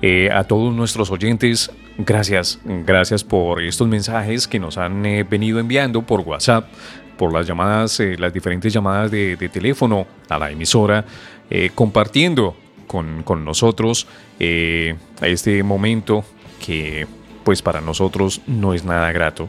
Eh, 0.00 0.30
a 0.32 0.44
todos 0.44 0.74
nuestros 0.74 1.10
oyentes, 1.10 1.70
gracias, 1.98 2.58
gracias 2.64 3.22
por 3.22 3.62
estos 3.62 3.86
mensajes 3.86 4.48
que 4.48 4.58
nos 4.58 4.78
han 4.78 5.02
venido 5.28 5.60
enviando 5.60 6.02
por 6.02 6.20
WhatsApp, 6.20 6.66
por 7.18 7.34
las 7.34 7.46
llamadas, 7.46 8.00
las 8.18 8.32
diferentes 8.32 8.72
llamadas 8.72 9.10
de, 9.10 9.36
teléfono 9.52 10.06
a 10.28 10.38
la 10.38 10.50
emisora, 10.50 11.04
compartiendo 11.74 12.56
con, 12.86 13.22
con 13.22 13.44
nosotros 13.44 14.06
este 15.26 15.62
momento 15.62 16.24
que 16.64 17.06
pues 17.44 17.62
para 17.62 17.80
nosotros 17.80 18.40
no 18.46 18.74
es 18.74 18.84
nada 18.84 19.12
grato. 19.12 19.48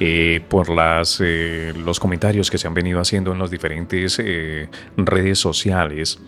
eh, 0.00 0.40
por 0.48 0.70
las, 0.70 1.20
eh, 1.24 1.72
los 1.76 2.00
comentarios 2.00 2.50
que 2.50 2.58
se 2.58 2.66
han 2.66 2.74
venido 2.74 3.00
haciendo 3.00 3.32
en 3.32 3.38
las 3.38 3.50
diferentes 3.50 4.18
eh, 4.18 4.68
redes 4.96 5.38
sociales. 5.38 6.20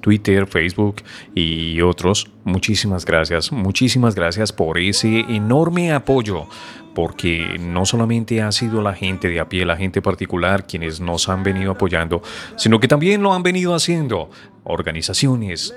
Twitter, 0.00 0.48
Facebook 0.48 0.96
y 1.32 1.80
otros. 1.80 2.28
Muchísimas 2.42 3.04
gracias, 3.04 3.52
muchísimas 3.52 4.16
gracias 4.16 4.52
por 4.52 4.80
ese 4.80 5.20
enorme 5.28 5.92
apoyo, 5.92 6.48
porque 6.92 7.56
no 7.60 7.86
solamente 7.86 8.42
ha 8.42 8.50
sido 8.50 8.82
la 8.82 8.94
gente 8.94 9.28
de 9.28 9.38
a 9.38 9.48
pie, 9.48 9.64
la 9.64 9.76
gente 9.76 10.02
particular 10.02 10.66
quienes 10.66 10.98
nos 11.00 11.28
han 11.28 11.44
venido 11.44 11.70
apoyando, 11.70 12.20
sino 12.56 12.80
que 12.80 12.88
también 12.88 13.22
lo 13.22 13.32
han 13.32 13.44
venido 13.44 13.76
haciendo 13.76 14.28
organizaciones, 14.64 15.72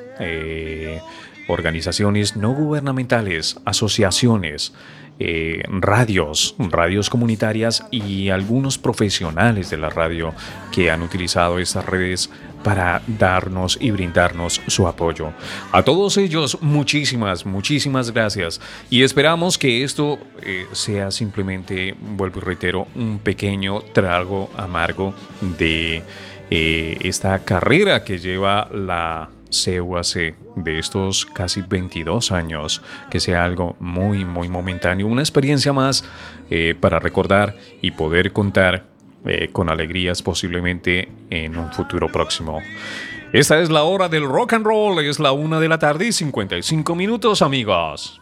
organizaciones 1.47 2.35
no 2.35 2.53
gubernamentales, 2.53 3.57
asociaciones, 3.65 4.73
eh, 5.17 5.63
radios, 5.69 6.55
radios 6.59 7.09
comunitarias 7.09 7.85
y 7.89 8.29
algunos 8.29 8.77
profesionales 8.77 9.69
de 9.69 9.77
la 9.77 9.89
radio 9.89 10.33
que 10.73 10.91
han 10.91 11.01
utilizado 11.01 11.57
estas 11.57 11.85
redes 11.85 12.29
para 12.65 13.01
darnos 13.07 13.77
y 13.79 13.91
brindarnos 13.91 14.59
su 14.67 14.87
apoyo. 14.87 15.31
A 15.71 15.83
todos 15.83 16.17
ellos, 16.17 16.57
muchísimas, 16.61 17.45
muchísimas 17.45 18.11
gracias. 18.11 18.59
Y 18.89 19.03
esperamos 19.03 19.57
que 19.57 19.83
esto 19.83 20.19
eh, 20.41 20.65
sea 20.73 21.11
simplemente, 21.11 21.95
vuelvo 21.97 22.39
y 22.39 22.43
reitero, 22.43 22.87
un 22.95 23.19
pequeño 23.19 23.81
trago 23.93 24.49
amargo 24.57 25.13
de 25.59 26.01
eh, 26.49 26.97
esta 27.01 27.39
carrera 27.39 28.03
que 28.03 28.17
lleva 28.17 28.67
la 28.73 29.29
CUAC 29.63 30.35
de 30.55 30.79
estos 30.79 31.25
casi 31.25 31.61
22 31.61 32.31
años, 32.31 32.81
que 33.09 33.19
sea 33.19 33.43
algo 33.43 33.75
muy, 33.79 34.25
muy 34.25 34.49
momentáneo, 34.49 35.07
una 35.07 35.21
experiencia 35.21 35.73
más 35.73 36.03
eh, 36.49 36.75
para 36.79 36.99
recordar 36.99 37.55
y 37.81 37.91
poder 37.91 38.33
contar 38.33 38.85
eh, 39.25 39.49
con 39.51 39.69
alegrías 39.69 40.21
posiblemente 40.21 41.09
en 41.29 41.57
un 41.57 41.71
futuro 41.71 42.11
próximo. 42.11 42.59
Esta 43.33 43.59
es 43.59 43.69
la 43.69 43.83
hora 43.83 44.07
del 44.07 44.23
rock 44.23 44.53
and 44.53 44.65
roll, 44.65 45.03
es 45.03 45.19
la 45.19 45.31
una 45.31 45.59
de 45.59 45.67
la 45.67 45.79
tarde 45.79 46.07
y 46.07 46.11
55 46.11 46.95
minutos, 46.95 47.41
amigos. 47.41 48.21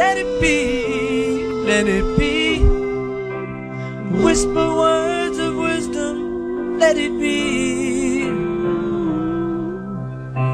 let 0.00 0.16
it 0.16 0.40
be, 0.40 1.44
let 1.70 1.86
it 1.86 2.18
be. 2.18 2.60
Whisper 4.24 4.68
words 4.84 5.36
of 5.38 5.54
wisdom, 5.56 6.78
let 6.78 6.96
it 6.96 7.12
be. 7.20 8.24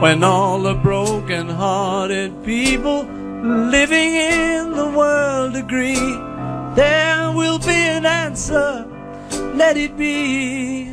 When 0.02 0.24
all 0.24 0.58
the 0.62 0.74
broken 0.74 1.48
hearted 1.48 2.32
people 2.44 3.04
living 3.76 4.14
in 4.16 4.72
the 4.72 4.90
world 5.00 5.54
agree, 5.54 6.10
there 6.74 7.30
will 7.30 7.60
be 7.60 7.80
an 7.98 8.04
answer, 8.04 8.84
let 9.54 9.76
it 9.76 9.96
be. 9.96 10.92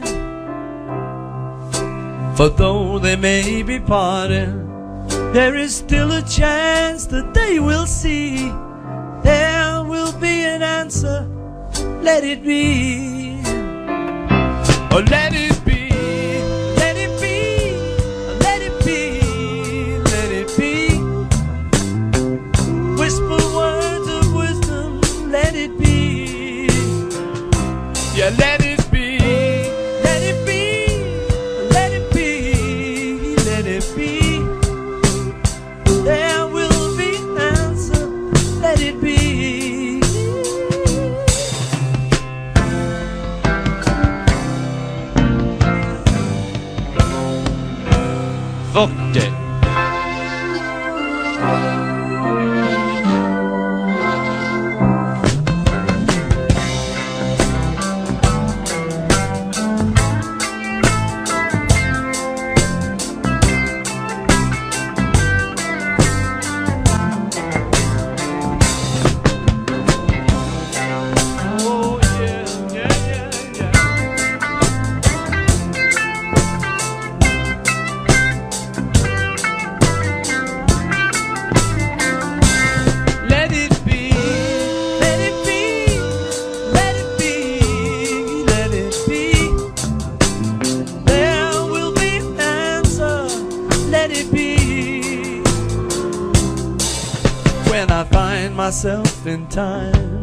For 2.37 2.49
though 2.49 2.99
they 2.99 3.15
may 3.15 3.63
be 3.63 3.79
parted, 3.79 4.62
there 5.33 5.55
is 5.55 5.75
still 5.75 6.11
a 6.11 6.21
chance 6.21 7.07
that 7.07 7.33
they 7.33 7.59
will 7.59 7.87
see. 7.87 8.37
There 9.23 9.83
will 9.83 10.13
be 10.19 10.45
an 10.45 10.61
answer, 10.61 11.27
let 12.03 12.23
it 12.23 12.43
be. 12.43 13.41
Oh, 14.91 15.03
let 15.09 15.33
it 15.33 15.52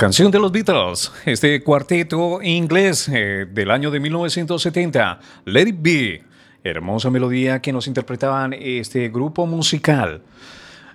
Canción 0.00 0.30
de 0.30 0.38
los 0.38 0.50
Beatles, 0.50 1.12
este 1.26 1.62
cuarteto 1.62 2.40
inglés 2.40 3.06
eh, 3.12 3.44
del 3.50 3.70
año 3.70 3.90
de 3.90 4.00
1970, 4.00 5.20
Let 5.44 5.68
It 5.68 5.76
Be, 5.78 6.24
hermosa 6.64 7.10
melodía 7.10 7.60
que 7.60 7.70
nos 7.70 7.86
interpretaban 7.86 8.54
este 8.54 9.10
grupo 9.10 9.44
musical. 9.44 10.22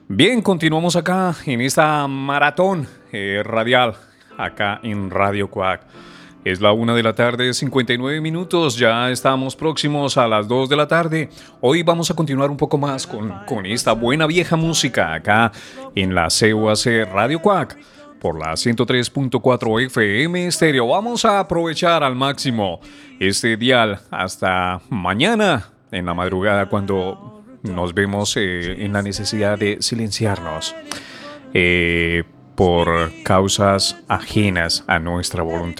Bien, 0.08 0.41
continuamos 0.41 0.95
acá 0.95 1.36
en 1.45 1.62
esta 1.62 2.08
maratón 2.08 2.88
eh, 3.12 3.43
radial, 3.45 3.93
acá 4.39 4.80
en 4.82 5.12
Radio 5.12 5.51
Cuac. 5.51 5.84
Es 6.43 6.60
la 6.60 6.72
una 6.72 6.95
de 6.95 7.03
la 7.03 7.14
tarde, 7.14 7.53
59 7.53 8.20
minutos, 8.22 8.76
ya 8.76 9.12
estamos 9.12 9.56
próximos 9.56 10.18
a 10.18 10.28
las 10.28 10.47
2 10.47 10.68
de 10.68 10.76
la 10.76 10.88
tarde. 10.88 11.30
Hoy 11.62 11.84
vamos 11.84 12.10
a 12.10 12.16
continuar 12.16 12.49
un 12.49 12.58
poco 12.58 12.80
más 12.80 13.06
con, 13.06 13.32
con 13.45 13.68
esta 13.68 13.91
buena 13.91 14.26
vieja 14.26 14.56
música 14.56 15.14
acá 15.14 15.51
en 15.93 16.16
la 16.16 16.30
CUAC 16.30 17.14
Radio 17.14 17.39
Cuac 17.39 17.78
por 18.26 18.39
la 18.39 18.53
103.4 18.53 19.86
FM 19.86 20.47
estéreo. 20.47 20.88
Vamos 20.88 21.26
a 21.26 21.39
aprovechar 21.39 22.03
al 22.03 22.15
máximo 22.15 22.80
este 23.19 23.55
dial 23.55 23.99
hasta 24.09 24.82
mañana 24.89 25.69
en 25.91 26.07
la 26.07 26.15
madrugada 26.15 26.67
cuando 26.67 27.43
nos 27.61 27.93
vemos 27.93 28.36
eh, 28.38 28.84
en 28.84 28.93
la 28.93 29.03
necesidad 29.03 29.59
de 29.59 29.78
silenciarnos 29.80 30.76
eh, 31.53 32.23
por 32.55 33.11
causas 33.21 33.95
ajenas 34.07 34.84
a 34.88 34.97
nuestra 34.97 35.43
voluntad. 35.43 35.73